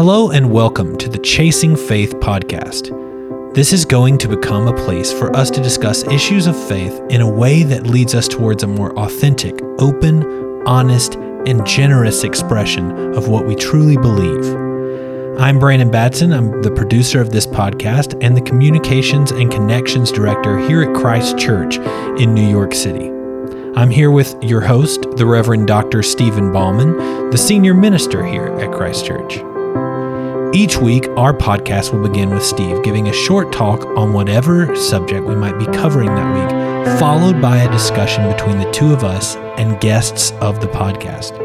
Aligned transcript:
Hello 0.00 0.30
and 0.30 0.50
welcome 0.50 0.96
to 0.96 1.10
the 1.10 1.18
Chasing 1.18 1.76
Faith 1.76 2.14
podcast. 2.20 2.88
This 3.52 3.70
is 3.70 3.84
going 3.84 4.16
to 4.16 4.28
become 4.28 4.66
a 4.66 4.72
place 4.72 5.12
for 5.12 5.36
us 5.36 5.50
to 5.50 5.62
discuss 5.62 6.04
issues 6.04 6.46
of 6.46 6.56
faith 6.68 6.98
in 7.10 7.20
a 7.20 7.30
way 7.30 7.64
that 7.64 7.86
leads 7.86 8.14
us 8.14 8.26
towards 8.26 8.62
a 8.62 8.66
more 8.66 8.98
authentic, 8.98 9.60
open, 9.78 10.24
honest, 10.66 11.16
and 11.16 11.66
generous 11.66 12.24
expression 12.24 13.12
of 13.14 13.28
what 13.28 13.46
we 13.46 13.54
truly 13.54 13.98
believe. 13.98 15.38
I'm 15.38 15.58
Brandon 15.58 15.90
Batson. 15.90 16.32
I'm 16.32 16.62
the 16.62 16.70
producer 16.70 17.20
of 17.20 17.30
this 17.30 17.46
podcast 17.46 18.18
and 18.24 18.34
the 18.34 18.40
Communications 18.40 19.32
and 19.32 19.52
Connections 19.52 20.10
Director 20.10 20.56
here 20.60 20.80
at 20.80 20.96
Christ 20.96 21.36
Church 21.36 21.76
in 22.18 22.32
New 22.32 22.48
York 22.48 22.72
City. 22.72 23.10
I'm 23.76 23.90
here 23.90 24.10
with 24.10 24.34
your 24.42 24.62
host, 24.62 25.02
the 25.16 25.26
Reverend 25.26 25.66
Dr. 25.66 26.02
Stephen 26.02 26.54
Bauman, 26.54 27.28
the 27.28 27.36
senior 27.36 27.74
minister 27.74 28.24
here 28.24 28.46
at 28.60 28.72
Christ 28.72 29.04
Church. 29.04 29.42
Each 30.52 30.76
week, 30.76 31.06
our 31.10 31.32
podcast 31.32 31.92
will 31.92 32.02
begin 32.08 32.30
with 32.30 32.44
Steve 32.44 32.82
giving 32.82 33.06
a 33.06 33.12
short 33.12 33.52
talk 33.52 33.86
on 33.96 34.12
whatever 34.12 34.74
subject 34.74 35.24
we 35.24 35.36
might 35.36 35.56
be 35.60 35.66
covering 35.66 36.12
that 36.12 36.34
week, 36.34 36.98
followed 36.98 37.40
by 37.40 37.58
a 37.58 37.70
discussion 37.70 38.28
between 38.28 38.58
the 38.58 38.68
two 38.72 38.92
of 38.92 39.04
us 39.04 39.36
and 39.36 39.80
guests 39.80 40.32
of 40.40 40.60
the 40.60 40.66
podcast. 40.66 41.36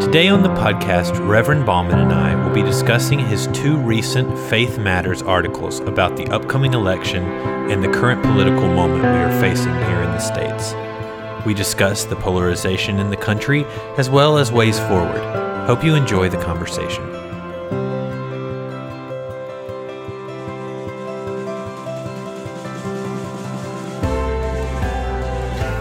Today 0.00 0.28
on 0.28 0.42
the 0.42 0.48
podcast, 0.48 1.28
Reverend 1.28 1.66
Bauman 1.66 1.98
and 1.98 2.10
I 2.10 2.34
will 2.42 2.54
be 2.54 2.62
discussing 2.62 3.18
his 3.18 3.48
two 3.48 3.76
recent 3.76 4.38
Faith 4.48 4.78
Matters 4.78 5.20
articles 5.20 5.80
about 5.80 6.16
the 6.16 6.26
upcoming 6.28 6.72
election 6.72 7.22
and 7.70 7.84
the 7.84 7.88
current 7.88 8.22
political 8.22 8.66
moment 8.66 9.02
we 9.02 9.08
are 9.08 9.40
facing 9.42 9.74
here 9.74 10.00
in 10.00 10.10
the 10.12 10.20
States. 10.20 10.72
We 11.44 11.52
discuss 11.52 12.04
the 12.04 12.16
polarization 12.16 12.98
in 12.98 13.10
the 13.10 13.16
country 13.18 13.66
as 13.98 14.08
well 14.08 14.38
as 14.38 14.50
ways 14.50 14.78
forward. 14.78 15.47
Hope 15.68 15.84
you 15.84 15.94
enjoy 15.94 16.30
the 16.30 16.38
conversation. 16.38 17.04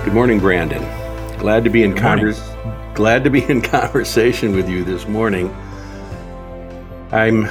Good 0.03 0.13
morning, 0.13 0.41
Brandon. 0.41 0.83
Glad 1.39 1.63
to 1.63 1.69
be 1.69 1.83
in 1.83 1.93
convers- 1.93 2.41
glad 2.95 3.23
to 3.23 3.30
be 3.30 3.49
in 3.49 3.61
conversation 3.77 4.53
with 4.53 4.67
you 4.67 4.83
this 4.83 5.08
morning. 5.08 5.55
I'm 7.13 7.47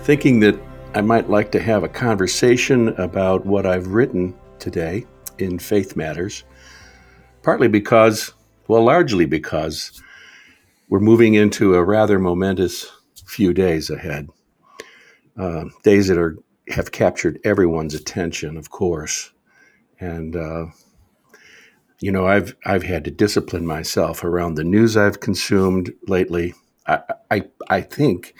thinking 0.00 0.40
that 0.40 0.60
I 0.94 1.00
might 1.00 1.30
like 1.30 1.50
to 1.52 1.58
have 1.58 1.84
a 1.84 1.88
conversation 1.88 2.88
about 3.00 3.46
what 3.46 3.64
I've 3.64 3.86
written 3.86 4.34
today 4.58 5.06
in 5.38 5.58
Faith 5.58 5.96
Matters, 5.96 6.44
partly 7.42 7.68
because, 7.68 8.34
well, 8.66 8.84
largely 8.84 9.24
because 9.24 10.02
we're 10.88 11.00
moving 11.00 11.34
into 11.34 11.74
a 11.74 11.84
rather 11.84 12.18
momentous 12.18 12.90
few 13.26 13.52
days 13.52 13.90
ahead. 13.90 14.28
Uh, 15.38 15.66
days 15.82 16.08
that 16.08 16.18
are 16.18 16.36
have 16.70 16.92
captured 16.92 17.38
everyone's 17.44 17.94
attention, 17.94 18.56
of 18.56 18.70
course, 18.70 19.32
and 20.00 20.34
uh, 20.34 20.66
you 22.00 22.10
know 22.10 22.26
I've 22.26 22.56
I've 22.64 22.82
had 22.82 23.04
to 23.04 23.10
discipline 23.10 23.66
myself 23.66 24.24
around 24.24 24.54
the 24.54 24.64
news 24.64 24.96
I've 24.96 25.20
consumed 25.20 25.92
lately. 26.06 26.54
I 26.86 27.00
I, 27.30 27.44
I 27.68 27.80
think 27.82 28.34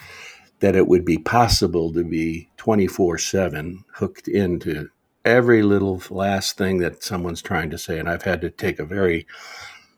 that 0.60 0.74
it 0.74 0.88
would 0.88 1.04
be 1.04 1.18
possible 1.18 1.92
to 1.92 2.02
be 2.02 2.50
twenty 2.56 2.86
four 2.86 3.18
seven 3.18 3.84
hooked 3.94 4.26
into 4.26 4.88
every 5.24 5.62
little 5.62 6.02
last 6.10 6.56
thing 6.56 6.78
that 6.78 7.02
someone's 7.02 7.42
trying 7.42 7.70
to 7.70 7.78
say, 7.78 7.98
and 7.98 8.08
I've 8.08 8.22
had 8.22 8.40
to 8.40 8.50
take 8.50 8.78
a 8.78 8.84
very 8.84 9.26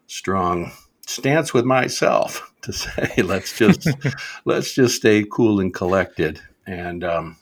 strong 0.06 0.72
stance 1.10 1.52
with 1.52 1.64
myself 1.64 2.52
to 2.62 2.72
say 2.72 3.22
let's 3.22 3.56
just 3.56 3.88
let's 4.44 4.72
just 4.72 4.96
stay 4.96 5.24
cool 5.30 5.60
and 5.60 5.74
collected 5.74 6.40
and 6.66 7.02
um, 7.02 7.36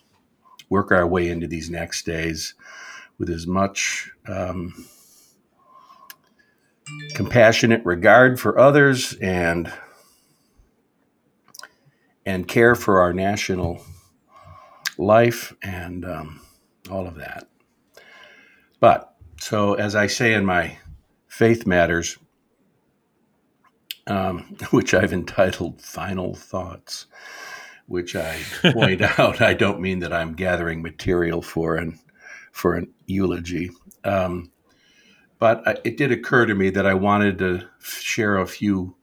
work 0.70 0.90
our 0.90 1.06
way 1.06 1.28
into 1.28 1.46
these 1.46 1.70
next 1.70 2.06
days 2.06 2.54
with 3.18 3.28
as 3.28 3.46
much 3.46 4.10
um, 4.26 4.86
compassionate 7.14 7.84
regard 7.84 8.40
for 8.40 8.58
others 8.58 9.14
and 9.14 9.72
and 12.24 12.46
care 12.46 12.74
for 12.74 13.00
our 13.00 13.12
national 13.12 13.82
life 14.98 15.54
and 15.62 16.04
um, 16.04 16.40
all 16.90 17.06
of 17.06 17.16
that. 17.16 17.48
But 18.80 19.14
so 19.40 19.74
as 19.74 19.94
I 19.94 20.06
say 20.06 20.34
in 20.34 20.44
my 20.44 20.78
faith 21.26 21.66
matters 21.66 22.18
um, 24.08 24.56
which 24.70 24.94
I've 24.94 25.12
entitled 25.12 25.80
Final 25.80 26.34
Thoughts, 26.34 27.06
which 27.86 28.16
I 28.16 28.40
point 28.62 29.02
out 29.18 29.40
I 29.40 29.54
don't 29.54 29.80
mean 29.80 30.00
that 30.00 30.12
I'm 30.12 30.34
gathering 30.34 30.82
material 30.82 31.42
for 31.42 31.76
an, 31.76 32.00
for 32.50 32.74
an 32.74 32.92
eulogy. 33.06 33.70
Um, 34.04 34.50
but 35.38 35.80
it 35.84 35.96
did 35.96 36.10
occur 36.10 36.46
to 36.46 36.54
me 36.54 36.70
that 36.70 36.86
I 36.86 36.94
wanted 36.94 37.38
to 37.38 37.68
share 37.80 38.38
a 38.38 38.46
few 38.46 38.96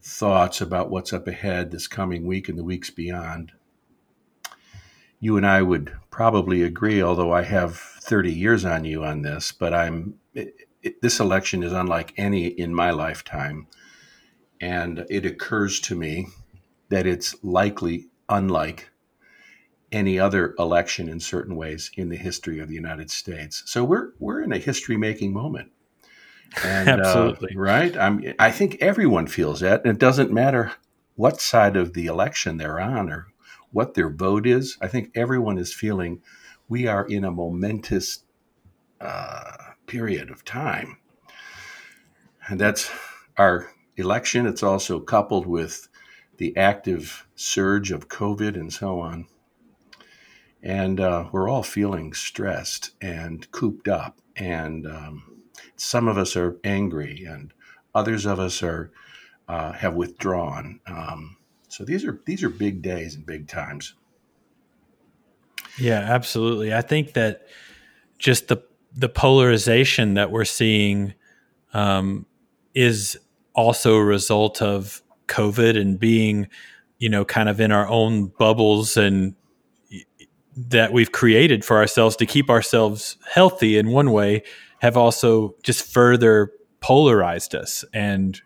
thoughts 0.00 0.60
about 0.60 0.90
what's 0.90 1.12
up 1.12 1.26
ahead 1.26 1.70
this 1.70 1.88
coming 1.88 2.26
week 2.26 2.48
and 2.48 2.58
the 2.58 2.64
weeks 2.64 2.90
beyond. 2.90 3.52
You 5.18 5.36
and 5.36 5.46
I 5.46 5.62
would 5.62 5.92
probably 6.10 6.62
agree, 6.62 7.02
although 7.02 7.32
I 7.32 7.42
have 7.42 7.76
30 7.76 8.32
years 8.32 8.64
on 8.64 8.84
you 8.84 9.04
on 9.04 9.22
this, 9.22 9.52
but 9.52 9.72
I'm 9.72 10.14
it, 10.34 10.54
it, 10.82 11.00
this 11.02 11.20
election 11.20 11.62
is 11.62 11.72
unlike 11.72 12.12
any 12.16 12.46
in 12.46 12.74
my 12.74 12.90
lifetime 12.90 13.66
and 14.62 15.04
it 15.10 15.26
occurs 15.26 15.80
to 15.80 15.96
me 15.96 16.28
that 16.88 17.04
it's 17.04 17.34
likely 17.42 18.06
unlike 18.28 18.90
any 19.90 20.18
other 20.18 20.54
election 20.58 21.08
in 21.08 21.20
certain 21.20 21.56
ways 21.56 21.90
in 21.96 22.08
the 22.08 22.16
history 22.16 22.60
of 22.60 22.68
the 22.68 22.74
United 22.74 23.10
States. 23.10 23.62
So 23.66 23.84
we're 23.84 24.12
we're 24.18 24.40
in 24.40 24.52
a 24.52 24.58
history 24.58 24.96
making 24.96 25.34
moment. 25.34 25.72
And, 26.64 26.88
uh, 26.88 27.04
Absolutely 27.04 27.56
uh, 27.56 27.60
right. 27.60 27.96
I'm. 27.96 28.34
I 28.38 28.50
think 28.50 28.76
everyone 28.80 29.26
feels 29.26 29.60
that, 29.60 29.82
and 29.84 29.92
it 29.92 29.98
doesn't 29.98 30.32
matter 30.32 30.72
what 31.16 31.40
side 31.40 31.76
of 31.76 31.92
the 31.92 32.06
election 32.06 32.56
they're 32.56 32.80
on 32.80 33.10
or 33.10 33.26
what 33.72 33.94
their 33.94 34.10
vote 34.10 34.46
is. 34.46 34.78
I 34.80 34.88
think 34.88 35.10
everyone 35.14 35.58
is 35.58 35.74
feeling 35.74 36.22
we 36.68 36.86
are 36.86 37.04
in 37.06 37.24
a 37.24 37.30
momentous 37.30 38.24
uh, 39.00 39.56
period 39.86 40.30
of 40.30 40.44
time, 40.44 40.98
and 42.48 42.60
that's 42.60 42.90
our 43.36 43.68
election. 43.96 44.46
It's 44.46 44.62
also 44.62 45.00
coupled 45.00 45.46
with 45.46 45.88
the 46.38 46.56
active 46.56 47.26
surge 47.34 47.90
of 47.90 48.08
COVID 48.08 48.54
and 48.54 48.72
so 48.72 49.00
on. 49.00 49.26
And 50.62 51.00
uh, 51.00 51.28
we're 51.32 51.48
all 51.48 51.62
feeling 51.62 52.12
stressed 52.12 52.92
and 53.00 53.50
cooped 53.50 53.88
up. 53.88 54.20
And 54.36 54.86
um, 54.86 55.42
some 55.76 56.08
of 56.08 56.16
us 56.16 56.36
are 56.36 56.58
angry, 56.64 57.24
and 57.24 57.52
others 57.94 58.24
of 58.24 58.38
us 58.38 58.62
are 58.62 58.92
uh, 59.48 59.72
have 59.72 59.94
withdrawn. 59.94 60.80
Um, 60.86 61.36
so 61.68 61.84
these 61.84 62.04
are 62.04 62.20
these 62.24 62.42
are 62.42 62.48
big 62.48 62.82
days 62.82 63.14
and 63.14 63.26
big 63.26 63.48
times. 63.48 63.94
Yeah, 65.78 66.00
absolutely. 66.00 66.72
I 66.72 66.82
think 66.82 67.14
that 67.14 67.46
just 68.18 68.48
the 68.48 68.62
the 68.94 69.08
polarization 69.08 70.14
that 70.14 70.30
we're 70.30 70.44
seeing 70.44 71.14
um, 71.74 72.26
is 72.74 73.18
also 73.54 73.96
a 73.96 74.04
result 74.04 74.62
of 74.62 75.02
COVID 75.28 75.80
and 75.80 75.98
being, 75.98 76.48
you 76.98 77.08
know, 77.08 77.24
kind 77.24 77.48
of 77.48 77.60
in 77.60 77.72
our 77.72 77.88
own 77.88 78.26
bubbles 78.38 78.96
and 78.96 79.34
that 80.56 80.92
we've 80.92 81.12
created 81.12 81.64
for 81.64 81.78
ourselves 81.78 82.16
to 82.16 82.26
keep 82.26 82.50
ourselves 82.50 83.16
healthy 83.30 83.78
in 83.78 83.90
one 83.90 84.12
way 84.12 84.42
have 84.80 84.96
also 84.96 85.54
just 85.62 85.82
further 85.82 86.52
polarized 86.80 87.54
us 87.54 87.84
and 87.94 88.42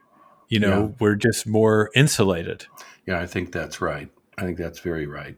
you 0.49 0.61
know 0.61 0.83
yeah. 0.83 0.97
we're 1.01 1.17
just 1.17 1.47
more 1.47 1.91
insulated. 1.95 2.67
Yeah 3.07 3.21
i 3.21 3.27
think 3.27 3.53
that's 3.53 3.81
right. 3.81 4.09
I 4.39 4.43
think 4.43 4.59
that's 4.59 4.81
very 4.81 5.07
right. 5.07 5.37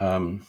Um, 0.00 0.44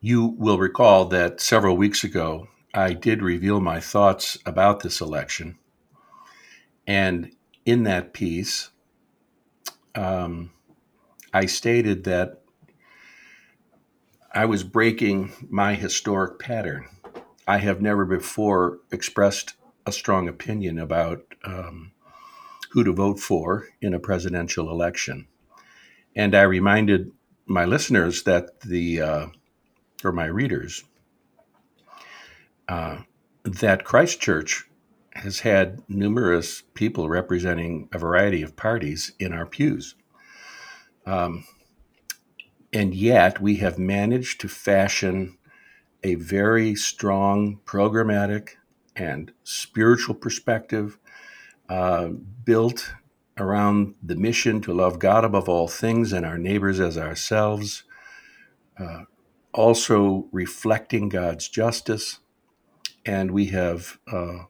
you 0.00 0.34
will 0.38 0.58
recall 0.58 1.06
that 1.06 1.40
several 1.40 1.76
weeks 1.76 2.04
ago 2.04 2.46
i 2.74 2.92
did 2.92 3.22
reveal 3.22 3.60
my 3.60 3.80
thoughts 3.80 4.38
about 4.46 4.80
this 4.80 5.00
election 5.00 5.58
and 6.86 7.32
in 7.64 7.84
that 7.84 8.12
piece, 8.12 8.70
um, 9.94 10.52
I 11.32 11.46
stated 11.46 12.04
that 12.04 12.42
I 14.32 14.44
was 14.44 14.62
breaking 14.62 15.32
my 15.48 15.74
historic 15.74 16.38
pattern. 16.38 16.88
I 17.46 17.58
have 17.58 17.82
never 17.82 18.04
before 18.04 18.78
expressed 18.92 19.54
a 19.86 19.92
strong 19.92 20.28
opinion 20.28 20.78
about 20.78 21.22
um, 21.44 21.92
who 22.70 22.84
to 22.84 22.92
vote 22.92 23.18
for 23.18 23.68
in 23.80 23.92
a 23.92 23.98
presidential 23.98 24.70
election. 24.70 25.26
And 26.14 26.34
I 26.34 26.42
reminded 26.42 27.10
my 27.46 27.64
listeners 27.64 28.22
that 28.22 28.60
the, 28.60 29.00
uh, 29.00 29.26
or 30.04 30.12
my 30.12 30.26
readers, 30.26 30.84
uh, 32.68 32.98
that 33.42 33.84
Christ 33.84 34.20
Church 34.20 34.69
has 35.20 35.40
had 35.40 35.82
numerous 35.88 36.62
people 36.74 37.08
representing 37.08 37.88
a 37.92 37.98
variety 37.98 38.42
of 38.42 38.56
parties 38.56 39.12
in 39.18 39.32
our 39.32 39.46
pews. 39.46 39.94
Um, 41.04 41.44
and 42.72 42.94
yet, 42.94 43.40
we 43.40 43.56
have 43.56 43.78
managed 43.78 44.40
to 44.40 44.48
fashion 44.48 45.36
a 46.02 46.14
very 46.14 46.74
strong 46.74 47.60
programmatic 47.66 48.50
and 48.96 49.32
spiritual 49.44 50.14
perspective 50.14 50.98
uh, 51.68 52.08
built 52.44 52.94
around 53.36 53.94
the 54.02 54.16
mission 54.16 54.60
to 54.62 54.72
love 54.72 54.98
God 54.98 55.24
above 55.24 55.48
all 55.48 55.68
things 55.68 56.12
and 56.12 56.24
our 56.24 56.38
neighbors 56.38 56.80
as 56.80 56.96
ourselves, 56.96 57.84
uh, 58.78 59.04
also 59.52 60.28
reflecting 60.32 61.08
God's 61.08 61.48
justice. 61.48 62.20
And 63.04 63.30
we 63.30 63.46
have 63.46 63.98
uh, 64.10 64.44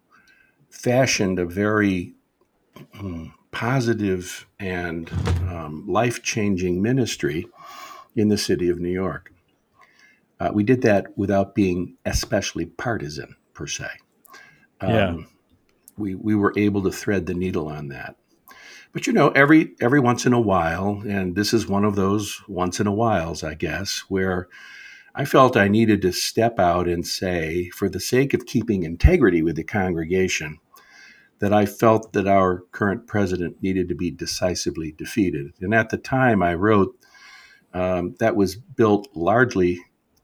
fashioned 0.71 1.39
a 1.39 1.45
very 1.45 2.15
um, 2.99 3.35
positive 3.51 4.47
and 4.59 5.11
um, 5.49 5.85
life 5.87 6.23
changing 6.23 6.81
ministry 6.81 7.47
in 8.17 8.29
the 8.29 8.39
city 8.39 8.69
of 8.69 8.81
New 8.81 8.91
York. 8.91 9.33
Uh, 10.39 10.51
we 10.53 10.63
did 10.63 10.83
that 10.83 11.17
without 11.19 11.55
being 11.55 11.97
especially 12.07 12.65
partisan, 12.65 13.37
per 13.53 13.67
se. 13.67 13.89
Um, 14.81 14.91
yeah. 14.91 15.17
We, 15.99 16.15
we 16.15 16.35
were 16.35 16.55
able 16.57 16.83
to 16.85 16.91
thread 16.91 17.27
the 17.27 17.35
needle 17.35 17.69
on 17.69 17.89
that. 17.89 18.17
But 18.93 19.07
you 19.07 19.13
know, 19.13 19.29
every 19.31 19.75
every 19.81 20.01
once 20.01 20.27
in 20.27 20.33
a 20.33 20.41
while, 20.41 21.03
and 21.07 21.37
this 21.37 21.53
is 21.53 21.69
one 21.69 21.85
of 21.85 21.95
those 21.95 22.43
once 22.49 22.81
in 22.81 22.89
a 22.89 22.93
whiles, 22.93 23.45
I 23.45 23.55
guess, 23.55 24.01
where 24.09 24.49
I 25.15 25.25
felt 25.25 25.57
I 25.57 25.69
needed 25.69 26.03
to 26.03 26.13
step 26.13 26.59
out 26.59 26.89
and 26.89 27.07
say, 27.07 27.69
for 27.71 27.89
the 27.89 28.01
sake 28.01 28.33
of 28.33 28.47
keeping 28.47 28.83
integrity 28.83 29.43
with 29.43 29.57
the 29.57 29.65
congregation, 29.65 30.59
that 31.41 31.53
I 31.53 31.67
felt 31.67 32.13
that 32.13 32.29
our 32.29 32.61
current 32.71 33.07
president 33.07 33.63
needed 33.63 33.89
to 33.89 33.95
be 33.95 34.11
decisively 34.11 34.93
defeated. 34.93 35.53
And 35.61 35.75
at 35.75 35.91
the 35.91 35.97
time, 35.97 36.43
I 36.43 36.55
wrote 36.55 36.97
um, 37.73 38.15
that 38.21 38.37
was 38.37 38.57
built 38.57 39.09
largely 39.15 39.81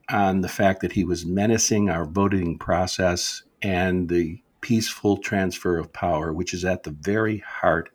on 0.08 0.40
the 0.40 0.48
fact 0.48 0.82
that 0.82 0.92
he 0.92 1.04
was 1.04 1.26
menacing 1.26 1.90
our 1.90 2.04
voting 2.04 2.58
process 2.58 3.42
and 3.62 4.08
the 4.08 4.40
peaceful 4.60 5.16
transfer 5.16 5.78
of 5.78 5.92
power, 5.92 6.32
which 6.32 6.52
is 6.52 6.64
at 6.64 6.82
the 6.82 6.90
very 6.90 7.38
heart 7.38 7.88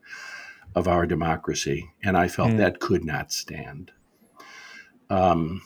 of 0.75 0.87
our 0.87 1.05
democracy. 1.05 1.89
And 2.03 2.17
I 2.17 2.27
felt 2.27 2.51
mm. 2.51 2.57
that 2.57 2.79
could 2.79 3.05
not 3.05 3.31
stand. 3.31 3.91
Um, 5.09 5.61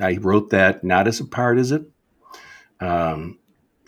I 0.00 0.16
wrote 0.16 0.50
that 0.50 0.84
not 0.84 1.06
as 1.06 1.20
a 1.20 1.24
partisan, 1.24 1.92
um, 2.80 3.38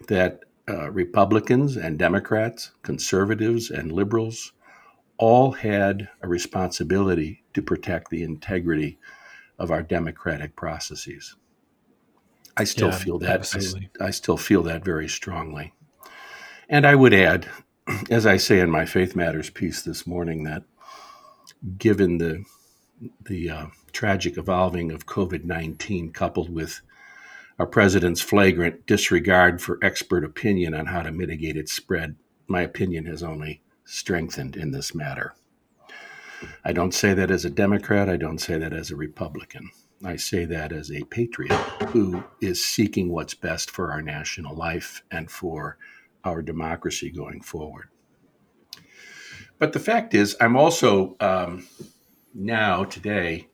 that 0.08 0.40
uh, 0.68 0.90
Republicans 0.90 1.76
and 1.76 1.98
Democrats, 1.98 2.72
conservatives 2.82 3.70
and 3.70 3.92
liberals, 3.92 4.52
all 5.18 5.52
had 5.52 6.08
a 6.22 6.28
responsibility 6.28 7.44
to 7.54 7.62
protect 7.62 8.10
the 8.10 8.22
integrity 8.22 8.98
of 9.58 9.70
our 9.70 9.82
democratic 9.82 10.56
processes. 10.56 11.36
I 12.56 12.64
still 12.64 12.88
yeah, 12.88 12.98
feel 12.98 13.18
that. 13.20 13.54
I, 14.00 14.06
I, 14.06 14.10
still 14.10 14.36
feel 14.36 14.62
that 14.64 14.84
very 14.84 15.08
strongly. 15.08 15.72
And 16.68 16.86
I 16.86 16.94
would 16.94 17.14
add, 17.14 17.48
as 18.10 18.26
I 18.26 18.36
say 18.36 18.60
in 18.60 18.70
my 18.70 18.84
Faith 18.84 19.16
Matters 19.16 19.50
piece 19.50 19.82
this 19.82 20.06
morning, 20.06 20.44
that 20.44 20.64
given 21.78 22.18
the 22.18 22.44
the 23.24 23.50
uh, 23.50 23.66
tragic 23.92 24.36
evolving 24.38 24.92
of 24.92 25.06
COVID 25.06 25.44
nineteen, 25.44 26.12
coupled 26.12 26.52
with 26.52 26.80
our 27.58 27.66
president's 27.66 28.20
flagrant 28.20 28.86
disregard 28.86 29.60
for 29.60 29.78
expert 29.82 30.24
opinion 30.24 30.74
on 30.74 30.86
how 30.86 31.02
to 31.02 31.12
mitigate 31.12 31.56
its 31.56 31.72
spread, 31.72 32.16
my 32.46 32.62
opinion 32.62 33.06
has 33.06 33.22
only 33.22 33.62
strengthened 33.84 34.56
in 34.56 34.70
this 34.70 34.94
matter. 34.94 35.34
I 36.64 36.72
don't 36.72 36.94
say 36.94 37.14
that 37.14 37.30
as 37.30 37.44
a 37.44 37.50
Democrat. 37.50 38.08
I 38.08 38.16
don't 38.16 38.38
say 38.38 38.58
that 38.58 38.72
as 38.72 38.90
a 38.90 38.96
Republican. 38.96 39.70
I 40.04 40.16
say 40.16 40.44
that 40.46 40.72
as 40.72 40.90
a 40.90 41.04
patriot 41.04 41.52
who 41.90 42.24
is 42.40 42.64
seeking 42.64 43.10
what's 43.10 43.34
best 43.34 43.70
for 43.70 43.92
our 43.92 44.02
national 44.02 44.56
life 44.56 45.04
and 45.10 45.30
for 45.30 45.78
our 46.24 46.42
democracy 46.42 47.10
going 47.10 47.42
forward. 47.42 47.88
But 49.58 49.72
the 49.72 49.78
fact 49.78 50.14
is, 50.14 50.36
I'm 50.40 50.56
also 50.56 51.16
um, 51.20 51.68
now, 52.34 52.84
today, 52.84 53.48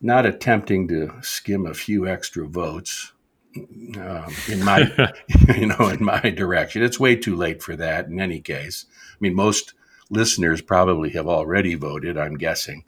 not 0.00 0.26
attempting 0.26 0.88
to 0.88 1.12
skim 1.22 1.66
a 1.66 1.74
few 1.74 2.06
extra 2.06 2.46
votes 2.46 3.12
um, 3.56 4.32
in 4.48 4.64
my, 4.64 4.90
you 5.56 5.66
know, 5.66 5.88
in 5.88 6.04
my 6.04 6.20
direction. 6.20 6.82
It's 6.82 7.00
way 7.00 7.16
too 7.16 7.36
late 7.36 7.62
for 7.62 7.76
that. 7.76 8.06
In 8.06 8.20
any 8.20 8.40
case, 8.40 8.86
I 9.12 9.16
mean, 9.20 9.34
most 9.34 9.74
listeners 10.10 10.60
probably 10.60 11.10
have 11.10 11.26
already 11.26 11.74
voted. 11.74 12.18
I'm 12.18 12.36
guessing. 12.36 12.84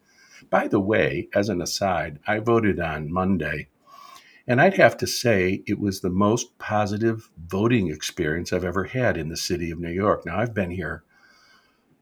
By 0.50 0.68
the 0.68 0.80
way, 0.80 1.28
as 1.34 1.48
an 1.48 1.62
aside, 1.62 2.18
I 2.26 2.38
voted 2.38 2.78
on 2.78 3.12
Monday, 3.12 3.68
and 4.46 4.60
I'd 4.60 4.76
have 4.76 4.96
to 4.98 5.06
say 5.06 5.62
it 5.66 5.80
was 5.80 6.00
the 6.00 6.10
most 6.10 6.58
positive 6.58 7.30
voting 7.38 7.88
experience 7.88 8.52
I've 8.52 8.64
ever 8.64 8.84
had 8.84 9.16
in 9.16 9.30
the 9.30 9.36
city 9.36 9.70
of 9.70 9.80
New 9.80 9.90
York. 9.90 10.26
Now, 10.26 10.38
I've 10.38 10.54
been 10.54 10.70
here, 10.70 11.02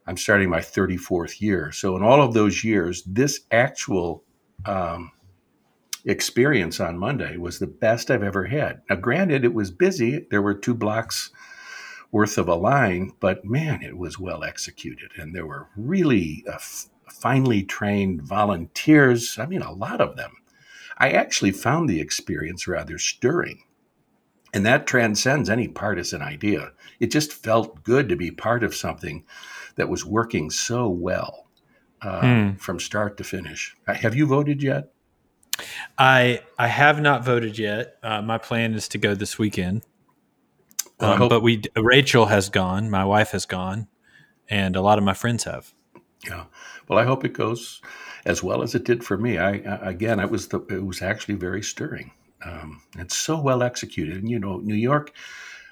I'm 0.07 0.17
starting 0.17 0.51
my 0.51 0.61
34th 0.61 1.41
year. 1.41 1.73
So, 1.73 1.97
in 1.97 2.03
all 2.03 2.21
of 2.21 2.35
those 2.35 2.65
years, 2.65 3.03
this 3.05 3.41
actual 3.51 4.25
um, 4.67 5.13
experience 6.05 6.81
on 6.81 6.99
Monday 6.99 7.37
was 7.37 7.59
the 7.59 7.67
best 7.67 8.11
I've 8.11 8.23
ever 8.23 8.45
had. 8.45 8.83
Now, 8.91 8.97
granted, 8.97 9.45
it 9.45 9.55
was 9.55 9.71
busy, 9.71 10.27
there 10.31 10.43
were 10.43 10.55
two 10.55 10.75
blocks 10.75 11.31
worth 12.11 12.37
of 12.37 12.49
a 12.49 12.55
line, 12.55 13.13
but 13.21 13.45
man, 13.45 13.83
it 13.83 13.97
was 13.97 14.19
well 14.19 14.45
executed. 14.45 15.11
And 15.17 15.35
there 15.35 15.47
were 15.47 15.69
really 15.77 16.45
uh, 16.51 16.59
finely 17.09 17.63
trained 17.63 18.23
volunteers. 18.23 19.39
I 19.39 19.47
mean, 19.47 19.63
a 19.63 19.73
lot 19.73 20.01
of 20.01 20.17
them. 20.17 20.33
I 20.99 21.11
actually 21.11 21.53
found 21.53 21.89
the 21.89 22.01
experience 22.01 22.69
rather 22.69 22.99
stirring. 22.99 23.65
And 24.55 24.67
that 24.67 24.87
transcends 24.87 25.49
any 25.49 25.67
partisan 25.69 26.21
idea. 26.21 26.73
It 27.01 27.11
just 27.11 27.33
felt 27.33 27.83
good 27.83 28.11
to 28.11 28.17
be 28.17 28.31
part 28.31 28.63
of 28.63 28.75
something 28.75 29.25
that 29.77 29.89
was 29.89 30.05
working 30.05 30.51
so 30.51 30.89
well 30.89 31.49
uh, 32.03 32.21
mm. 32.21 32.61
from 32.61 32.81
start 32.81 33.17
to 33.19 33.25
finish. 33.25 33.77
Uh, 33.87 33.95
have 33.95 34.15
you 34.15 34.27
voted 34.27 34.63
yet? 34.63 34.93
I 35.99 36.43
I 36.59 36.69
have 36.69 37.01
not 37.01 37.25
voted 37.25 37.59
yet. 37.59 37.97
Uh, 38.03 38.23
my 38.23 38.39
plan 38.39 38.75
is 38.75 38.89
to 38.89 38.99
go 38.99 39.15
this 39.15 39.39
weekend. 39.39 39.83
Um, 41.01 41.29
but 41.29 41.43
we 41.43 41.63
Rachel 41.77 42.27
has 42.27 42.49
gone, 42.49 42.89
my 42.89 43.05
wife 43.05 43.33
has 43.33 43.45
gone, 43.45 43.89
and 44.49 44.77
a 44.77 44.81
lot 44.81 44.99
of 44.99 45.05
my 45.05 45.15
friends 45.15 45.45
have. 45.45 45.75
Yeah. 46.25 46.45
Well, 46.89 46.99
I 46.99 47.05
hope 47.05 47.25
it 47.25 47.33
goes 47.33 47.83
as 48.25 48.43
well 48.43 48.63
as 48.63 48.75
it 48.75 48.85
did 48.85 49.03
for 49.05 49.19
me. 49.19 49.39
I, 49.39 49.51
again, 49.83 50.21
it 50.21 50.31
was 50.31 50.49
the, 50.49 50.61
it 50.71 50.85
was 50.85 51.03
actually 51.03 51.35
very 51.35 51.63
stirring. 51.63 52.13
Um, 52.45 52.83
it's 52.97 53.17
so 53.17 53.41
well 53.41 53.63
executed, 53.63 54.17
and 54.17 54.31
you 54.31 54.39
know, 54.39 54.59
New 54.59 54.75
York. 54.75 55.13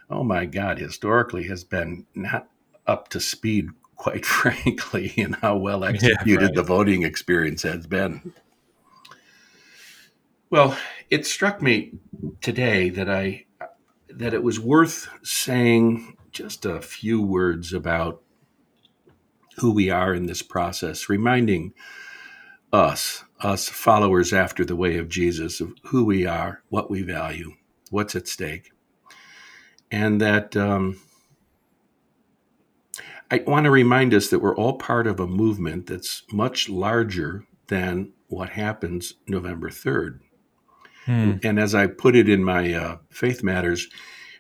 Oh 0.09 0.25
my 0.25 0.47
God, 0.47 0.79
historically 0.79 1.45
has 1.45 1.63
been 1.63 2.07
not 2.15 2.49
up 2.87 3.09
to 3.09 3.21
speed, 3.21 3.69
quite 4.01 4.25
frankly, 4.41 5.13
in 5.17 5.35
how 5.35 5.57
well 5.57 5.85
executed 5.85 6.27
yeah, 6.27 6.47
right. 6.47 6.55
the 6.55 6.63
voting 6.63 7.03
experience 7.03 7.63
has 7.63 7.87
been. 7.87 8.33
Well, 10.49 10.77
it 11.11 11.27
struck 11.27 11.61
me 11.61 11.93
today 12.41 12.89
that 12.89 13.11
I 13.11 13.45
that 14.09 14.35
it 14.35 14.43
was 14.43 14.59
worth 14.59 15.09
saying 15.23 16.17
just 16.33 16.65
a 16.65 16.81
few 16.81 17.23
words 17.23 17.73
about 17.73 18.23
who 19.59 19.71
we 19.71 19.91
are 19.91 20.15
in 20.15 20.27
this 20.27 20.43
process, 20.43 21.09
reminding 21.09 21.75
us, 22.73 23.25
us 23.41 23.69
followers 23.69 24.33
after 24.33 24.65
the 24.65 24.77
way 24.77 24.97
of 24.97 25.09
Jesus, 25.09 25.61
of 25.61 25.75
who 25.85 26.05
we 26.05 26.27
are, 26.27 26.63
what 26.71 26.91
we 26.91 27.03
value, 27.03 27.53
what's 27.91 28.17
at 28.17 28.27
stake. 28.27 28.73
And 29.91 30.21
that 30.21 30.57
um, 30.57 31.01
I 33.31 33.43
want 33.47 33.65
to 33.65 33.71
remind 33.71 34.13
us 34.13 34.29
that 34.29 34.41
we're 34.41 34.57
all 34.57 34.77
part 34.77 35.07
of 35.07 35.21
a 35.21 35.27
movement 35.27 35.87
that's 35.87 36.25
much 36.33 36.69
larger 36.69 37.45
than 37.69 38.13
what 38.27 38.51
happens 38.51 39.15
November 39.29 39.71
3rd. 39.71 40.21
Hmm. 41.07 41.35
And 41.45 41.59
as 41.61 41.75
I 41.75 41.87
put 41.87 42.17
it 42.17 42.29
in 42.29 42.43
my 42.43 42.75
uh, 42.75 42.97
Faith 43.09 43.43
Matters, 43.45 43.89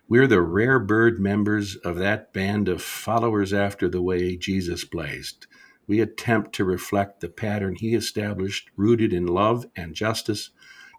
we're 0.09 0.26
the 0.26 0.42
rare 0.42 0.80
bird 0.80 1.20
members 1.20 1.76
of 1.76 1.97
that 1.99 2.32
band 2.32 2.68
of 2.68 2.82
followers 2.82 3.52
after 3.52 3.88
the 3.88 4.02
way 4.02 4.37
Jesus 4.37 4.85
blazed. 4.85 5.47
We 5.87 6.00
attempt 6.00 6.52
to 6.54 6.64
reflect 6.64 7.20
the 7.20 7.28
pattern 7.28 7.76
he 7.76 7.94
established, 7.94 8.70
rooted 8.76 9.12
in 9.12 9.26
love 9.26 9.66
and 9.76 9.94
justice, 9.94 10.50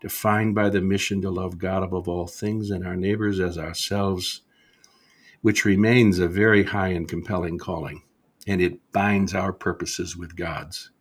defined 0.02 0.56
by 0.56 0.70
the 0.70 0.82
mission 0.82 1.22
to 1.22 1.30
love 1.30 1.58
God 1.58 1.84
above 1.84 2.08
all 2.08 2.28
things 2.28 2.70
and 2.72 2.88
our 2.88 2.96
neighbors 2.96 3.42
as 3.42 3.58
ourselves, 3.58 4.42
which 5.42 5.66
remains 5.66 6.20
a 6.20 6.28
very 6.28 6.64
high 6.64 6.90
and 6.90 7.08
compelling 7.08 7.58
calling, 7.58 8.04
and 8.48 8.62
it 8.62 8.80
binds 8.92 9.34
our 9.34 9.54
purposes 9.54 10.16
with 10.16 10.36
God's. 10.36 10.92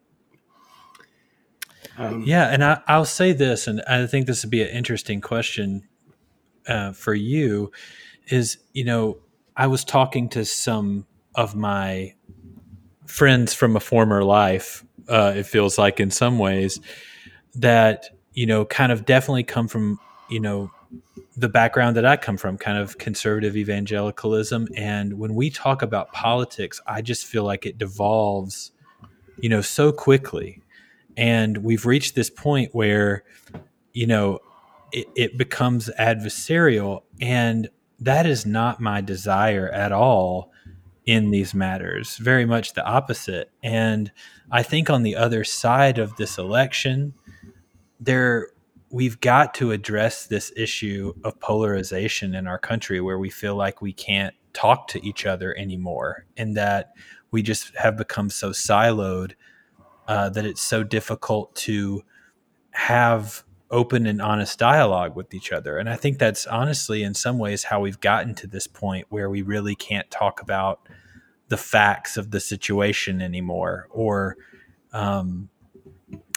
Um, 1.99 2.23
yeah, 2.25 2.49
and 2.49 2.65
I, 2.65 2.99
will 2.99 3.05
say 3.05 3.33
this, 3.33 3.67
and 3.67 3.83
I 3.87 4.07
think 4.07 4.27
this 4.27 4.45
would 4.45 4.51
be 4.51 4.63
an 4.63 4.69
interesting 4.69 5.21
question 5.21 5.89
uh, 6.67 6.93
for 6.93 7.15
you 7.15 7.73
is 8.29 8.59
you 8.73 8.85
know 8.85 9.19
I 9.57 9.67
was 9.67 9.85
talking 9.85 10.29
to 10.31 10.45
some 10.45 11.07
of 11.35 11.55
my 11.55 12.15
friends 13.07 13.55
from 13.55 13.77
a 13.77 13.81
former 13.81 14.23
life 14.25 14.85
Uh, 15.09 15.33
it 15.37 15.47
feels 15.47 15.77
like 15.77 15.99
in 15.99 16.11
some 16.11 16.39
ways 16.39 16.81
that 17.55 18.11
you 18.33 18.47
know 18.47 18.65
kind 18.65 18.93
of 18.93 19.05
definitely 19.05 19.43
come 19.43 19.67
from 19.69 19.99
you 20.29 20.41
know 20.41 20.71
the 21.41 21.49
background 21.49 21.97
that 21.97 22.05
I 22.05 22.17
come 22.17 22.37
from, 22.37 22.59
kind 22.59 22.77
of 22.77 22.99
conservative 22.99 23.57
evangelicalism. 23.57 24.69
And 24.77 25.19
when 25.19 25.35
we 25.35 25.49
talk 25.49 25.81
about 25.81 26.13
politics, 26.13 26.81
I 26.87 27.01
just 27.01 27.27
feel 27.27 27.45
like 27.45 27.65
it 27.65 27.79
devolves, 27.79 28.73
you 29.39 29.49
know, 29.49 29.63
so 29.63 29.91
quickly. 29.91 30.63
And 31.17 31.59
we've 31.59 31.87
reached 31.87 32.15
this 32.15 32.29
point 32.31 32.75
where, 32.75 33.25
you 33.93 34.07
know, 34.07 34.41
it, 34.93 35.09
it 35.17 35.39
becomes 35.39 35.91
adversarial. 35.99 37.03
And 37.21 37.71
that 37.99 38.27
is 38.27 38.45
not 38.45 38.81
my 38.81 39.01
desire 39.01 39.69
at 39.71 39.93
all 39.93 40.53
in 41.07 41.31
these 41.31 41.55
matters, 41.55 42.19
very 42.19 42.45
much 42.45 42.75
the 42.75 42.85
opposite. 42.85 43.51
And 43.63 44.13
I 44.51 44.63
think 44.63 44.91
on 44.91 45.03
the 45.03 45.17
other 45.17 45.43
side 45.45 45.99
of 45.99 46.17
this 46.17 46.37
election, 46.39 47.15
there 47.99 48.49
we've 48.91 49.21
got 49.21 49.55
to 49.55 49.71
address 49.71 50.27
this 50.27 50.53
issue 50.57 51.13
of 51.25 51.39
polarization 51.41 52.35
in 52.35 52.47
our 52.47 52.59
country 52.59 53.01
where 53.01 53.19
we 53.19 53.31
feel 53.31 53.55
like 53.55 53.81
we 53.81 53.93
can't 53.93 54.35
talk 54.53 54.89
to 54.89 55.07
each 55.07 55.27
other 55.27 55.57
anymore 55.57 56.27
and 56.37 56.57
that 56.57 56.93
we 57.31 57.43
just 57.43 57.75
have 57.77 57.97
become 57.97 58.29
so 58.29 58.51
siloed 58.51 59.33
uh, 60.09 60.29
that 60.29 60.45
it's 60.45 60.61
so 60.61 60.83
difficult 60.83 61.55
to 61.55 62.03
have 62.73 63.45
open 63.71 64.07
and 64.07 64.21
honest 64.21 64.59
dialogue 64.59 65.15
with 65.15 65.33
each 65.33 65.53
other. 65.53 65.79
And 65.79 65.89
I 65.89 65.95
think 65.95 66.19
that's 66.19 66.47
honestly, 66.47 67.05
in 67.05 67.15
some 67.15 67.39
ways, 67.39 67.65
how 67.65 67.81
we've 67.81 68.01
gotten 68.01 68.35
to 68.37 68.49
this 68.49 68.67
point 68.67 69.07
where 69.11 69.31
we 69.31 69.43
really 69.43 69.77
can't 69.77 70.11
talk 70.11 70.43
about 70.43 70.81
the 71.49 71.57
facts 71.57 72.17
of 72.17 72.33
the 72.33 72.41
situation 72.41 73.23
anymore, 73.23 73.87
or 73.91 74.37
um, 74.93 75.49